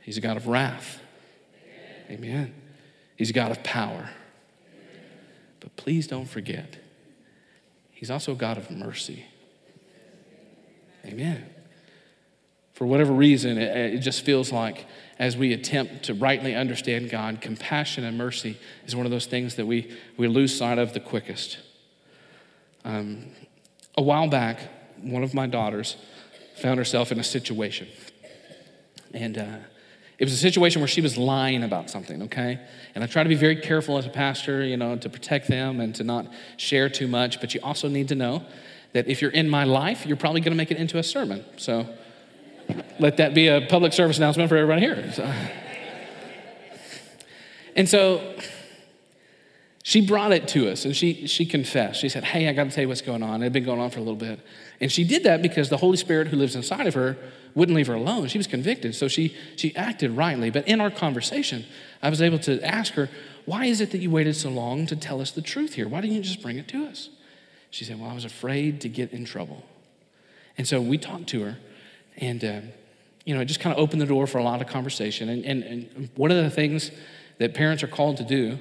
He's 0.00 0.16
a 0.16 0.20
God 0.20 0.36
of 0.36 0.46
wrath. 0.46 1.00
Amen. 2.10 2.54
He's 3.16 3.30
a 3.30 3.32
God 3.32 3.50
of 3.50 3.62
power. 3.62 4.10
But 5.60 5.76
please 5.76 6.06
don't 6.06 6.28
forget, 6.28 6.78
He's 7.90 8.10
also 8.10 8.32
a 8.32 8.36
God 8.36 8.56
of 8.56 8.70
mercy. 8.70 9.26
Amen. 11.04 11.44
For 12.74 12.86
whatever 12.86 13.12
reason, 13.12 13.58
it, 13.58 13.94
it 13.94 13.98
just 13.98 14.24
feels 14.24 14.52
like 14.52 14.86
as 15.18 15.36
we 15.36 15.52
attempt 15.52 16.04
to 16.04 16.14
rightly 16.14 16.54
understand 16.54 17.10
God, 17.10 17.40
compassion 17.40 18.04
and 18.04 18.16
mercy 18.16 18.56
is 18.86 18.94
one 18.94 19.04
of 19.04 19.10
those 19.10 19.26
things 19.26 19.56
that 19.56 19.66
we, 19.66 19.92
we 20.16 20.28
lose 20.28 20.56
sight 20.56 20.78
of 20.78 20.92
the 20.92 21.00
quickest. 21.00 21.58
Um, 22.84 23.26
a 23.96 24.02
while 24.02 24.28
back, 24.28 24.60
one 25.00 25.24
of 25.24 25.34
my 25.34 25.48
daughters 25.48 25.96
found 26.60 26.78
herself 26.78 27.12
in 27.12 27.18
a 27.18 27.24
situation. 27.24 27.88
And 29.14 29.38
uh, 29.38 29.56
it 30.18 30.24
was 30.24 30.32
a 30.32 30.38
situation 30.38 30.80
where 30.80 30.88
she 30.88 31.00
was 31.00 31.16
lying 31.16 31.62
about 31.62 31.90
something, 31.90 32.22
okay? 32.22 32.60
And 32.94 33.04
I 33.04 33.06
try 33.06 33.22
to 33.22 33.28
be 33.28 33.34
very 33.34 33.56
careful 33.56 33.98
as 33.98 34.06
a 34.06 34.10
pastor, 34.10 34.64
you 34.64 34.76
know, 34.76 34.96
to 34.96 35.08
protect 35.08 35.48
them 35.48 35.80
and 35.80 35.94
to 35.94 36.04
not 36.04 36.26
share 36.56 36.88
too 36.88 37.06
much. 37.06 37.40
But 37.40 37.54
you 37.54 37.60
also 37.62 37.88
need 37.88 38.08
to 38.08 38.14
know 38.14 38.44
that 38.92 39.06
if 39.06 39.22
you're 39.22 39.30
in 39.30 39.48
my 39.48 39.64
life, 39.64 40.06
you're 40.06 40.16
probably 40.16 40.40
going 40.40 40.52
to 40.52 40.56
make 40.56 40.70
it 40.70 40.76
into 40.76 40.98
a 40.98 41.02
sermon. 41.02 41.44
So 41.56 41.86
let 42.98 43.16
that 43.18 43.34
be 43.34 43.48
a 43.48 43.66
public 43.68 43.92
service 43.92 44.18
announcement 44.18 44.48
for 44.48 44.56
everyone 44.56 44.82
here. 44.82 45.12
So. 45.12 45.32
And 47.76 47.88
so 47.88 48.34
she 49.88 50.02
brought 50.02 50.32
it 50.32 50.46
to 50.48 50.68
us 50.68 50.84
and 50.84 50.94
she, 50.94 51.26
she 51.26 51.46
confessed. 51.46 51.98
She 51.98 52.10
said, 52.10 52.22
Hey, 52.22 52.46
I 52.46 52.52
got 52.52 52.64
to 52.64 52.70
tell 52.70 52.82
you 52.82 52.88
what's 52.88 53.00
going 53.00 53.22
on. 53.22 53.40
It 53.40 53.46
had 53.46 53.54
been 53.54 53.64
going 53.64 53.80
on 53.80 53.88
for 53.88 54.00
a 54.00 54.02
little 54.02 54.16
bit. 54.16 54.38
And 54.82 54.92
she 54.92 55.02
did 55.02 55.22
that 55.22 55.40
because 55.40 55.70
the 55.70 55.78
Holy 55.78 55.96
Spirit 55.96 56.28
who 56.28 56.36
lives 56.36 56.54
inside 56.54 56.86
of 56.86 56.92
her 56.92 57.16
wouldn't 57.54 57.74
leave 57.74 57.86
her 57.86 57.94
alone. 57.94 58.28
She 58.28 58.36
was 58.36 58.46
convicted. 58.46 58.94
So 58.94 59.08
she, 59.08 59.34
she 59.56 59.74
acted 59.74 60.10
rightly. 60.10 60.50
But 60.50 60.68
in 60.68 60.82
our 60.82 60.90
conversation, 60.90 61.64
I 62.02 62.10
was 62.10 62.20
able 62.20 62.38
to 62.40 62.62
ask 62.62 62.92
her, 62.94 63.08
Why 63.46 63.64
is 63.64 63.80
it 63.80 63.90
that 63.92 64.00
you 64.00 64.10
waited 64.10 64.36
so 64.36 64.50
long 64.50 64.84
to 64.88 64.94
tell 64.94 65.22
us 65.22 65.30
the 65.30 65.40
truth 65.40 65.72
here? 65.72 65.88
Why 65.88 66.02
didn't 66.02 66.16
you 66.16 66.22
just 66.22 66.42
bring 66.42 66.58
it 66.58 66.68
to 66.68 66.84
us? 66.84 67.08
She 67.70 67.86
said, 67.86 67.98
Well, 67.98 68.10
I 68.10 68.14
was 68.14 68.26
afraid 68.26 68.82
to 68.82 68.90
get 68.90 69.14
in 69.14 69.24
trouble. 69.24 69.64
And 70.58 70.68
so 70.68 70.82
we 70.82 70.98
talked 70.98 71.28
to 71.28 71.40
her 71.44 71.56
and, 72.18 72.44
uh, 72.44 72.60
you 73.24 73.34
know, 73.34 73.40
it 73.40 73.46
just 73.46 73.60
kind 73.60 73.74
of 73.74 73.82
opened 73.82 74.02
the 74.02 74.06
door 74.06 74.26
for 74.26 74.36
a 74.36 74.42
lot 74.42 74.60
of 74.60 74.66
conversation. 74.66 75.30
And, 75.30 75.46
and, 75.46 75.62
and 75.62 76.10
one 76.14 76.30
of 76.30 76.36
the 76.36 76.50
things 76.50 76.90
that 77.38 77.54
parents 77.54 77.82
are 77.82 77.88
called 77.88 78.18
to 78.18 78.24
do 78.24 78.58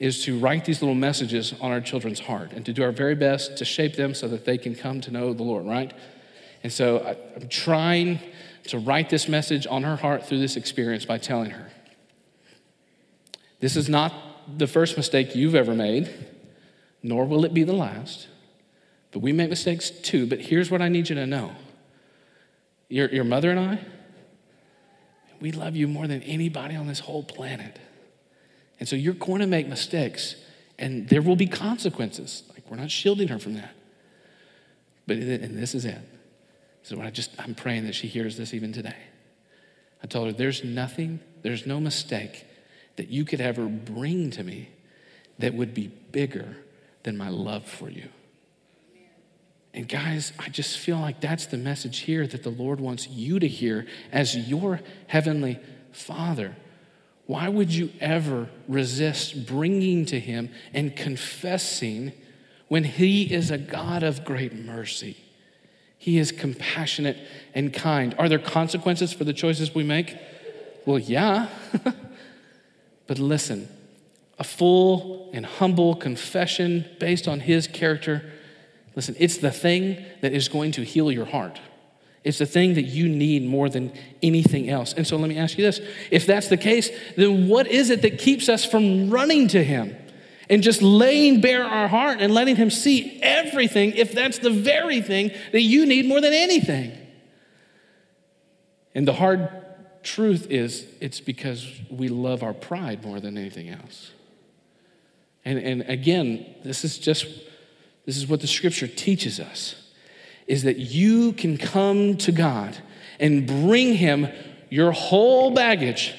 is 0.00 0.24
to 0.24 0.38
write 0.38 0.64
these 0.64 0.80
little 0.80 0.94
messages 0.94 1.54
on 1.60 1.70
our 1.70 1.80
children's 1.80 2.20
heart 2.20 2.52
and 2.52 2.64
to 2.64 2.72
do 2.72 2.82
our 2.82 2.90
very 2.90 3.14
best 3.14 3.58
to 3.58 3.64
shape 3.66 3.94
them 3.96 4.14
so 4.14 4.26
that 4.26 4.46
they 4.46 4.56
can 4.56 4.74
come 4.74 5.00
to 5.02 5.10
know 5.10 5.34
the 5.34 5.42
Lord, 5.42 5.66
right? 5.66 5.92
And 6.64 6.72
so 6.72 6.98
I, 7.00 7.16
I'm 7.36 7.48
trying 7.48 8.18
to 8.68 8.78
write 8.78 9.10
this 9.10 9.28
message 9.28 9.66
on 9.66 9.82
her 9.82 9.96
heart 9.96 10.26
through 10.26 10.40
this 10.40 10.56
experience 10.56 11.04
by 11.04 11.18
telling 11.18 11.50
her 11.50 11.70
this 13.60 13.76
is 13.76 13.90
not 13.90 14.14
the 14.58 14.66
first 14.66 14.96
mistake 14.96 15.36
you've 15.36 15.54
ever 15.54 15.74
made, 15.74 16.10
nor 17.02 17.26
will 17.26 17.44
it 17.44 17.52
be 17.52 17.62
the 17.62 17.74
last. 17.74 18.26
But 19.12 19.18
we 19.20 19.32
make 19.32 19.50
mistakes 19.50 19.90
too. 19.90 20.26
But 20.26 20.40
here's 20.40 20.70
what 20.70 20.80
I 20.80 20.88
need 20.88 21.10
you 21.10 21.14
to 21.16 21.26
know 21.26 21.52
your, 22.88 23.08
your 23.10 23.24
mother 23.24 23.50
and 23.50 23.60
I, 23.60 23.80
we 25.40 25.52
love 25.52 25.76
you 25.76 25.86
more 25.86 26.06
than 26.06 26.22
anybody 26.22 26.74
on 26.74 26.86
this 26.86 27.00
whole 27.00 27.22
planet. 27.22 27.78
And 28.80 28.88
so 28.88 28.96
you're 28.96 29.14
going 29.14 29.40
to 29.40 29.46
make 29.46 29.68
mistakes, 29.68 30.34
and 30.78 31.08
there 31.08 31.22
will 31.22 31.36
be 31.36 31.46
consequences. 31.46 32.42
Like, 32.54 32.68
we're 32.68 32.78
not 32.78 32.90
shielding 32.90 33.28
her 33.28 33.38
from 33.38 33.54
that. 33.54 33.74
But, 35.06 35.18
and 35.18 35.56
this 35.56 35.74
is 35.74 35.84
it. 35.84 35.98
So 36.82 37.00
I 37.00 37.10
just, 37.10 37.30
I'm 37.38 37.54
praying 37.54 37.84
that 37.84 37.94
she 37.94 38.08
hears 38.08 38.36
this 38.36 38.54
even 38.54 38.72
today. 38.72 38.96
I 40.02 40.06
told 40.06 40.26
her, 40.28 40.32
there's 40.32 40.64
nothing, 40.64 41.20
there's 41.42 41.66
no 41.66 41.78
mistake 41.78 42.46
that 42.96 43.08
you 43.08 43.24
could 43.24 43.40
ever 43.40 43.66
bring 43.66 44.30
to 44.30 44.42
me 44.42 44.70
that 45.38 45.54
would 45.54 45.74
be 45.74 45.88
bigger 45.88 46.56
than 47.02 47.16
my 47.16 47.28
love 47.28 47.66
for 47.66 47.90
you. 47.90 48.08
And 49.72 49.88
guys, 49.88 50.32
I 50.38 50.48
just 50.48 50.78
feel 50.78 50.98
like 50.98 51.20
that's 51.20 51.46
the 51.46 51.56
message 51.56 52.00
here 52.00 52.26
that 52.26 52.42
the 52.42 52.50
Lord 52.50 52.80
wants 52.80 53.08
you 53.08 53.38
to 53.38 53.46
hear 53.46 53.86
as 54.10 54.36
your 54.36 54.80
heavenly 55.06 55.60
Father. 55.92 56.56
Why 57.30 57.48
would 57.48 57.72
you 57.72 57.90
ever 58.00 58.48
resist 58.66 59.46
bringing 59.46 60.04
to 60.06 60.18
Him 60.18 60.50
and 60.74 60.96
confessing 60.96 62.10
when 62.66 62.82
He 62.82 63.32
is 63.32 63.52
a 63.52 63.56
God 63.56 64.02
of 64.02 64.24
great 64.24 64.52
mercy? 64.52 65.16
He 65.96 66.18
is 66.18 66.32
compassionate 66.32 67.16
and 67.54 67.72
kind. 67.72 68.16
Are 68.18 68.28
there 68.28 68.40
consequences 68.40 69.12
for 69.12 69.22
the 69.22 69.32
choices 69.32 69.72
we 69.72 69.84
make? 69.84 70.16
Well, 70.84 70.98
yeah. 70.98 71.46
but 73.06 73.20
listen, 73.20 73.68
a 74.40 74.42
full 74.42 75.30
and 75.32 75.46
humble 75.46 75.94
confession 75.94 76.84
based 76.98 77.28
on 77.28 77.38
His 77.38 77.68
character, 77.68 78.28
listen, 78.96 79.14
it's 79.20 79.36
the 79.36 79.52
thing 79.52 80.04
that 80.20 80.32
is 80.32 80.48
going 80.48 80.72
to 80.72 80.82
heal 80.82 81.12
your 81.12 81.26
heart. 81.26 81.60
It's 82.22 82.38
the 82.38 82.46
thing 82.46 82.74
that 82.74 82.82
you 82.82 83.08
need 83.08 83.44
more 83.44 83.68
than 83.68 83.92
anything 84.22 84.68
else. 84.68 84.92
And 84.92 85.06
so 85.06 85.16
let 85.16 85.28
me 85.28 85.38
ask 85.38 85.56
you 85.56 85.64
this 85.64 85.80
if 86.10 86.26
that's 86.26 86.48
the 86.48 86.56
case, 86.56 86.90
then 87.16 87.48
what 87.48 87.66
is 87.66 87.90
it 87.90 88.02
that 88.02 88.18
keeps 88.18 88.48
us 88.48 88.64
from 88.64 89.10
running 89.10 89.48
to 89.48 89.64
Him 89.64 89.96
and 90.50 90.62
just 90.62 90.82
laying 90.82 91.40
bare 91.40 91.64
our 91.64 91.88
heart 91.88 92.20
and 92.20 92.34
letting 92.34 92.56
Him 92.56 92.70
see 92.70 93.20
everything 93.22 93.92
if 93.92 94.12
that's 94.12 94.38
the 94.38 94.50
very 94.50 95.00
thing 95.00 95.30
that 95.52 95.62
you 95.62 95.86
need 95.86 96.06
more 96.06 96.20
than 96.20 96.34
anything? 96.34 96.92
And 98.94 99.08
the 99.08 99.14
hard 99.14 99.48
truth 100.02 100.46
is 100.50 100.86
it's 101.00 101.20
because 101.20 101.66
we 101.90 102.08
love 102.08 102.42
our 102.42 102.54
pride 102.54 103.04
more 103.04 103.20
than 103.20 103.38
anything 103.38 103.68
else. 103.70 104.12
And, 105.44 105.58
and 105.58 105.82
again, 105.82 106.54
this 106.64 106.84
is 106.84 106.98
just 106.98 107.26
this 108.04 108.16
is 108.16 108.26
what 108.26 108.40
the 108.40 108.46
scripture 108.46 108.88
teaches 108.88 109.40
us 109.40 109.89
is 110.50 110.64
that 110.64 110.78
you 110.78 111.32
can 111.32 111.56
come 111.56 112.16
to 112.16 112.32
God 112.32 112.76
and 113.20 113.46
bring 113.46 113.94
Him 113.94 114.26
your 114.68 114.90
whole 114.90 115.52
baggage. 115.52 116.12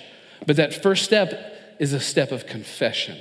But 0.48 0.56
that 0.56 0.74
first 0.74 1.04
step 1.04 1.76
is 1.80 1.92
a 1.92 2.00
step 2.00 2.32
of 2.32 2.48
confession. 2.48 3.18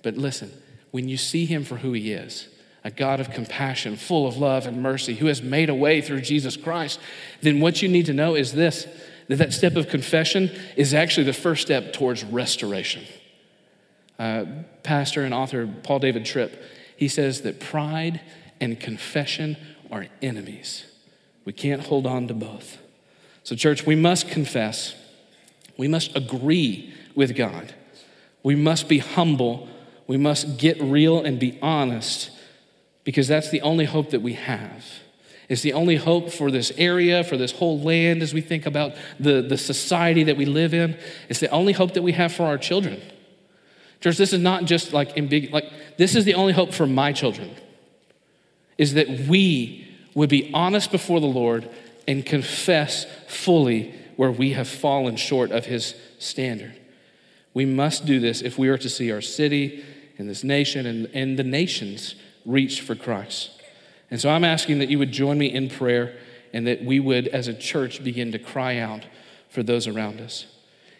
But 0.00 0.16
listen, 0.16 0.52
when 0.92 1.08
you 1.08 1.16
see 1.16 1.44
Him 1.44 1.64
for 1.64 1.78
who 1.78 1.92
He 1.92 2.12
is, 2.12 2.46
a 2.84 2.90
God 2.92 3.18
of 3.18 3.32
compassion, 3.32 3.96
full 3.96 4.28
of 4.28 4.36
love 4.36 4.64
and 4.64 4.80
mercy, 4.80 5.16
who 5.16 5.26
has 5.26 5.42
made 5.42 5.68
a 5.68 5.74
way 5.74 6.00
through 6.00 6.20
Jesus 6.20 6.56
Christ, 6.56 7.00
then 7.40 7.58
what 7.58 7.82
you 7.82 7.88
need 7.88 8.06
to 8.06 8.14
know 8.14 8.36
is 8.36 8.52
this 8.52 8.86
that 9.26 9.36
that 9.36 9.52
step 9.52 9.74
of 9.74 9.88
confession 9.88 10.52
is 10.76 10.94
actually 10.94 11.24
the 11.24 11.32
first 11.32 11.62
step 11.62 11.92
towards 11.92 12.22
restoration. 12.22 13.02
Uh, 14.20 14.44
pastor 14.84 15.24
and 15.24 15.34
author 15.34 15.66
Paul 15.82 15.98
David 15.98 16.24
Tripp, 16.24 16.62
he 16.96 17.08
says 17.08 17.42
that 17.42 17.58
pride 17.58 18.20
and 18.60 18.78
confession 18.78 19.56
are 19.92 20.06
enemies. 20.22 20.86
We 21.44 21.52
can't 21.52 21.82
hold 21.82 22.06
on 22.06 22.26
to 22.28 22.34
both. 22.34 22.78
So, 23.44 23.54
church, 23.54 23.84
we 23.84 23.94
must 23.94 24.28
confess. 24.28 24.94
We 25.76 25.86
must 25.86 26.16
agree 26.16 26.94
with 27.14 27.36
God. 27.36 27.74
We 28.42 28.56
must 28.56 28.88
be 28.88 28.98
humble. 28.98 29.68
We 30.06 30.16
must 30.16 30.56
get 30.56 30.80
real 30.80 31.22
and 31.22 31.38
be 31.38 31.58
honest 31.60 32.30
because 33.04 33.28
that's 33.28 33.50
the 33.50 33.60
only 33.60 33.84
hope 33.84 34.10
that 34.10 34.22
we 34.22 34.32
have. 34.32 34.84
It's 35.48 35.62
the 35.62 35.74
only 35.74 35.96
hope 35.96 36.30
for 36.30 36.50
this 36.50 36.72
area, 36.78 37.22
for 37.22 37.36
this 37.36 37.52
whole 37.52 37.78
land 37.80 38.22
as 38.22 38.32
we 38.32 38.40
think 38.40 38.64
about 38.64 38.94
the, 39.20 39.42
the 39.42 39.58
society 39.58 40.24
that 40.24 40.36
we 40.36 40.46
live 40.46 40.72
in. 40.72 40.96
It's 41.28 41.40
the 41.40 41.50
only 41.50 41.74
hope 41.74 41.92
that 41.94 42.02
we 42.02 42.12
have 42.12 42.32
for 42.32 42.44
our 42.44 42.56
children. 42.56 43.02
Church, 44.00 44.16
this 44.16 44.32
is 44.32 44.40
not 44.40 44.64
just 44.64 44.92
like 44.92 45.16
in 45.16 45.28
big, 45.28 45.52
like, 45.52 45.70
this 45.98 46.14
is 46.14 46.24
the 46.24 46.34
only 46.34 46.52
hope 46.52 46.72
for 46.72 46.86
my 46.86 47.12
children 47.12 47.50
is 48.82 48.94
that 48.94 49.08
we 49.28 49.86
would 50.12 50.28
be 50.28 50.50
honest 50.52 50.90
before 50.90 51.20
the 51.20 51.26
Lord 51.26 51.70
and 52.08 52.26
confess 52.26 53.06
fully 53.28 53.94
where 54.16 54.32
we 54.32 54.54
have 54.54 54.66
fallen 54.66 55.14
short 55.14 55.52
of 55.52 55.66
his 55.66 55.94
standard. 56.18 56.76
We 57.54 57.64
must 57.64 58.06
do 58.06 58.18
this 58.18 58.42
if 58.42 58.58
we 58.58 58.68
are 58.70 58.78
to 58.78 58.88
see 58.88 59.12
our 59.12 59.20
city 59.20 59.84
and 60.18 60.28
this 60.28 60.42
nation 60.42 60.84
and, 60.86 61.08
and 61.14 61.38
the 61.38 61.44
nations 61.44 62.16
reach 62.44 62.80
for 62.80 62.96
Christ. 62.96 63.52
And 64.10 64.20
so 64.20 64.30
I'm 64.30 64.42
asking 64.42 64.80
that 64.80 64.90
you 64.90 64.98
would 64.98 65.12
join 65.12 65.38
me 65.38 65.46
in 65.46 65.68
prayer 65.68 66.18
and 66.52 66.66
that 66.66 66.84
we 66.84 66.98
would, 66.98 67.28
as 67.28 67.46
a 67.46 67.54
church, 67.54 68.02
begin 68.02 68.32
to 68.32 68.38
cry 68.40 68.78
out 68.78 69.06
for 69.48 69.62
those 69.62 69.86
around 69.86 70.20
us. 70.20 70.46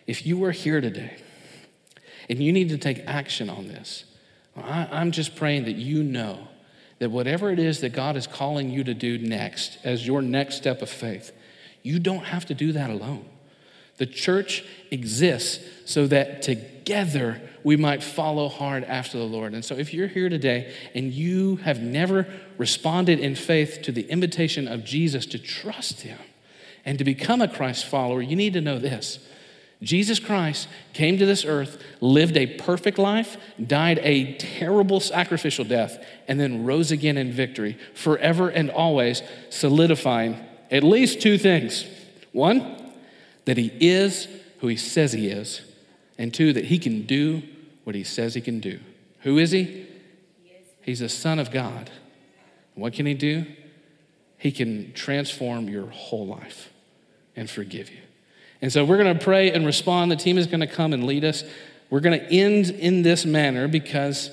If 0.06 0.24
you 0.24 0.44
are 0.44 0.52
here 0.52 0.80
today 0.80 1.16
and 2.30 2.40
you 2.40 2.52
need 2.52 2.68
to 2.68 2.78
take 2.78 3.02
action 3.08 3.50
on 3.50 3.66
this, 3.66 4.04
I'm 4.56 5.10
just 5.10 5.34
praying 5.34 5.64
that 5.64 5.74
you 5.74 6.04
know 6.04 6.46
that 7.02 7.10
whatever 7.10 7.50
it 7.50 7.58
is 7.58 7.80
that 7.80 7.92
God 7.92 8.16
is 8.16 8.28
calling 8.28 8.70
you 8.70 8.84
to 8.84 8.94
do 8.94 9.18
next, 9.18 9.76
as 9.82 10.06
your 10.06 10.22
next 10.22 10.54
step 10.54 10.82
of 10.82 10.88
faith, 10.88 11.32
you 11.82 11.98
don't 11.98 12.26
have 12.26 12.46
to 12.46 12.54
do 12.54 12.70
that 12.70 12.90
alone. 12.90 13.24
The 13.96 14.06
church 14.06 14.64
exists 14.92 15.64
so 15.84 16.06
that 16.06 16.42
together 16.42 17.42
we 17.64 17.76
might 17.76 18.04
follow 18.04 18.48
hard 18.48 18.84
after 18.84 19.18
the 19.18 19.24
Lord. 19.24 19.52
And 19.52 19.64
so, 19.64 19.74
if 19.74 19.92
you're 19.92 20.06
here 20.06 20.28
today 20.28 20.72
and 20.94 21.12
you 21.12 21.56
have 21.56 21.80
never 21.80 22.24
responded 22.56 23.18
in 23.18 23.34
faith 23.34 23.80
to 23.82 23.90
the 23.90 24.08
invitation 24.08 24.68
of 24.68 24.84
Jesus 24.84 25.26
to 25.26 25.40
trust 25.40 26.02
Him 26.02 26.20
and 26.84 26.98
to 26.98 27.04
become 27.04 27.42
a 27.42 27.48
Christ 27.48 27.84
follower, 27.84 28.22
you 28.22 28.36
need 28.36 28.52
to 28.52 28.60
know 28.60 28.78
this 28.78 29.18
Jesus 29.82 30.20
Christ 30.20 30.68
came 30.92 31.18
to 31.18 31.26
this 31.26 31.44
earth, 31.44 31.82
lived 32.00 32.36
a 32.36 32.46
perfect 32.46 32.98
life, 32.98 33.36
died 33.64 33.98
a 34.02 34.34
terrible 34.36 35.00
sacrificial 35.00 35.64
death, 35.64 36.02
and 36.28 36.38
then 36.38 36.64
rose 36.64 36.92
again 36.92 37.18
in 37.18 37.32
victory, 37.32 37.76
forever 37.92 38.48
and 38.48 38.70
always, 38.70 39.22
solidifying 39.50 40.36
at 40.70 40.84
least 40.84 41.20
two 41.20 41.36
things. 41.36 41.84
One, 42.30 42.92
that 43.44 43.58
he 43.58 43.72
is 43.80 44.28
who 44.60 44.68
he 44.68 44.76
says 44.76 45.12
he 45.12 45.28
is, 45.28 45.62
and 46.16 46.32
two, 46.32 46.52
that 46.52 46.66
he 46.66 46.78
can 46.78 47.02
do 47.02 47.42
what 47.82 47.96
he 47.96 48.04
says 48.04 48.34
he 48.34 48.40
can 48.40 48.60
do. 48.60 48.78
Who 49.20 49.38
is 49.38 49.50
he? 49.50 49.88
He's 50.82 51.00
the 51.00 51.08
Son 51.08 51.40
of 51.40 51.50
God. 51.50 51.90
What 52.74 52.92
can 52.92 53.06
he 53.06 53.14
do? 53.14 53.46
He 54.38 54.52
can 54.52 54.92
transform 54.92 55.68
your 55.68 55.86
whole 55.86 56.26
life 56.26 56.72
and 57.34 57.50
forgive 57.50 57.90
you. 57.90 58.01
And 58.62 58.72
so 58.72 58.84
we're 58.84 58.96
going 58.96 59.18
to 59.18 59.22
pray 59.22 59.50
and 59.50 59.66
respond. 59.66 60.10
The 60.10 60.16
team 60.16 60.38
is 60.38 60.46
going 60.46 60.60
to 60.60 60.66
come 60.66 60.92
and 60.92 61.04
lead 61.04 61.24
us. 61.24 61.42
We're 61.90 62.00
going 62.00 62.18
to 62.18 62.32
end 62.32 62.70
in 62.70 63.02
this 63.02 63.26
manner 63.26 63.68
because, 63.68 64.30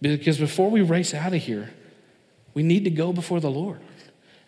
because 0.00 0.38
before 0.38 0.70
we 0.70 0.80
race 0.80 1.12
out 1.12 1.34
of 1.34 1.42
here, 1.42 1.74
we 2.54 2.62
need 2.62 2.84
to 2.84 2.90
go 2.90 3.12
before 3.12 3.40
the 3.40 3.50
Lord. 3.50 3.80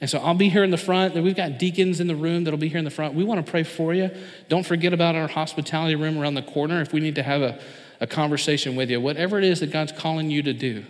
And 0.00 0.08
so 0.08 0.18
I'll 0.20 0.34
be 0.34 0.48
here 0.48 0.62
in 0.62 0.70
the 0.70 0.78
front. 0.78 1.14
We've 1.14 1.34
got 1.34 1.58
deacons 1.58 1.98
in 1.98 2.06
the 2.06 2.14
room 2.14 2.44
that'll 2.44 2.58
be 2.58 2.68
here 2.68 2.78
in 2.78 2.84
the 2.84 2.90
front. 2.90 3.14
We 3.14 3.24
want 3.24 3.44
to 3.44 3.50
pray 3.50 3.64
for 3.64 3.92
you. 3.92 4.10
Don't 4.48 4.64
forget 4.64 4.92
about 4.92 5.16
our 5.16 5.26
hospitality 5.26 5.96
room 5.96 6.16
around 6.16 6.34
the 6.34 6.42
corner 6.42 6.80
if 6.80 6.92
we 6.92 7.00
need 7.00 7.16
to 7.16 7.22
have 7.24 7.42
a, 7.42 7.60
a 8.00 8.06
conversation 8.06 8.76
with 8.76 8.88
you. 8.88 9.00
Whatever 9.00 9.38
it 9.38 9.44
is 9.44 9.58
that 9.58 9.72
God's 9.72 9.90
calling 9.90 10.30
you 10.30 10.42
to 10.44 10.52
do, 10.52 10.84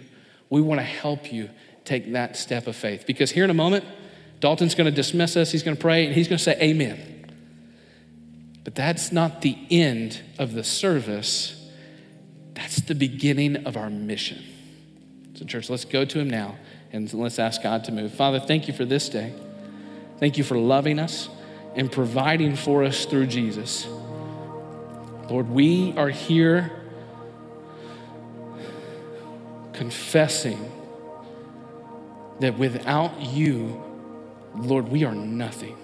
we 0.51 0.61
want 0.61 0.81
to 0.81 0.85
help 0.85 1.33
you 1.33 1.49
take 1.87 2.13
that 2.13 2.37
step 2.37 2.67
of 2.67 2.77
faith. 2.77 3.05
Because 3.07 3.31
here 3.31 3.45
in 3.45 3.51
a 3.51 3.55
moment, 3.55 3.87
Dalton's 4.41 4.75
going 4.75 4.87
to 4.87 4.95
dismiss 4.95 5.37
us, 5.37 5.51
he's 5.51 5.63
going 5.63 5.77
to 5.77 5.81
pray, 5.81 6.07
and 6.07 6.15
he's 6.15 6.29
going 6.29 6.39
to 6.39 6.45
say, 6.45 6.59
Amen. 6.61 7.27
But 8.65 8.75
that's 8.75 9.11
not 9.13 9.41
the 9.41 9.57
end 9.71 10.21
of 10.39 10.53
the 10.53 10.63
service, 10.63 11.69
that's 12.55 12.81
the 12.83 12.95
beginning 12.95 13.67
of 13.67 13.77
our 13.77 13.89
mission. 13.91 14.45
So, 15.35 15.45
church, 15.45 15.71
let's 15.71 15.85
go 15.85 16.05
to 16.05 16.19
him 16.19 16.29
now 16.29 16.57
and 16.93 17.13
let's 17.15 17.39
ask 17.39 17.63
God 17.63 17.85
to 17.85 17.93
move. 17.93 18.13
Father, 18.13 18.41
thank 18.41 18.69
you 18.69 18.75
for 18.75 18.85
this 18.85 19.09
day. 19.09 19.33
Thank 20.19 20.37
you 20.37 20.45
for 20.45 20.59
loving 20.59 20.99
us 20.99 21.29
and 21.77 21.91
providing 21.91 22.57
for 22.57 22.83
us 22.83 23.05
through 23.05 23.27
Jesus. 23.29 23.87
Lord, 25.31 25.49
we 25.49 25.95
are 25.97 26.09
here 26.09 26.73
confessing 29.75 30.73
that 32.41 32.59
without 32.59 33.21
you, 33.21 33.83
Lord, 34.57 34.89
we 34.89 35.05
are 35.05 35.15
nothing. 35.15 35.77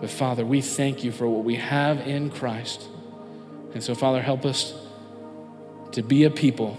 But 0.00 0.10
Father, 0.10 0.46
we 0.46 0.62
thank 0.62 1.04
you 1.04 1.12
for 1.12 1.28
what 1.28 1.44
we 1.44 1.56
have 1.56 2.00
in 2.06 2.30
Christ. 2.30 2.88
And 3.74 3.82
so, 3.82 3.94
Father, 3.94 4.22
help 4.22 4.44
us 4.44 4.74
to 5.92 6.02
be 6.02 6.24
a 6.24 6.30
people 6.30 6.76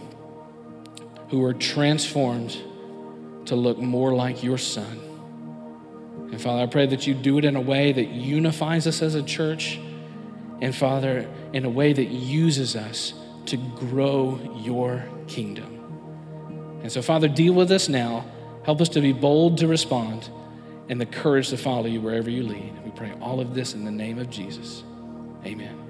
who 1.30 1.44
are 1.44 1.54
transformed 1.54 2.58
to 3.46 3.56
look 3.56 3.78
more 3.78 4.14
like 4.14 4.44
your 4.44 4.58
Son. 4.58 5.00
And 6.32 6.42
Father, 6.42 6.64
I 6.64 6.66
pray 6.66 6.88
that 6.88 7.08
you 7.08 7.14
do 7.14 7.38
it 7.38 7.46
in 7.46 7.56
a 7.56 7.62
way 7.62 7.92
that 7.92 8.08
unifies 8.08 8.88
us 8.88 9.02
as 9.02 9.16
a 9.16 9.24
church. 9.24 9.80
And 10.62 10.76
Father, 10.76 11.30
in 11.54 11.66
a 11.66 11.70
way 11.70 11.94
that 11.94 12.06
uses 12.06 12.76
us 12.76 13.14
to 13.48 13.58
grow 13.58 14.40
your 14.56 15.04
kingdom. 15.28 16.80
And 16.82 16.92
so, 16.92 17.02
Father, 17.02 17.28
deal 17.28 17.54
with 17.54 17.72
us 17.72 17.90
now. 17.90 18.26
Help 18.64 18.82
us 18.82 18.90
to 18.90 19.02
be 19.02 19.14
bold 19.14 19.58
to 19.60 19.68
respond 19.68 20.30
and 20.90 21.00
the 21.00 21.06
courage 21.06 21.50
to 21.50 21.58
follow 21.58 21.86
you 21.86 22.02
wherever 22.02 22.30
you 22.30 22.44
lead. 22.44 22.74
We 22.84 22.92
pray 22.92 23.14
all 23.22 23.40
of 23.40 23.54
this 23.54 23.74
in 23.74 23.86
the 23.86 23.92
name 23.92 24.20
of 24.20 24.30
Jesus. 24.30 24.84
Amen. 25.46 25.81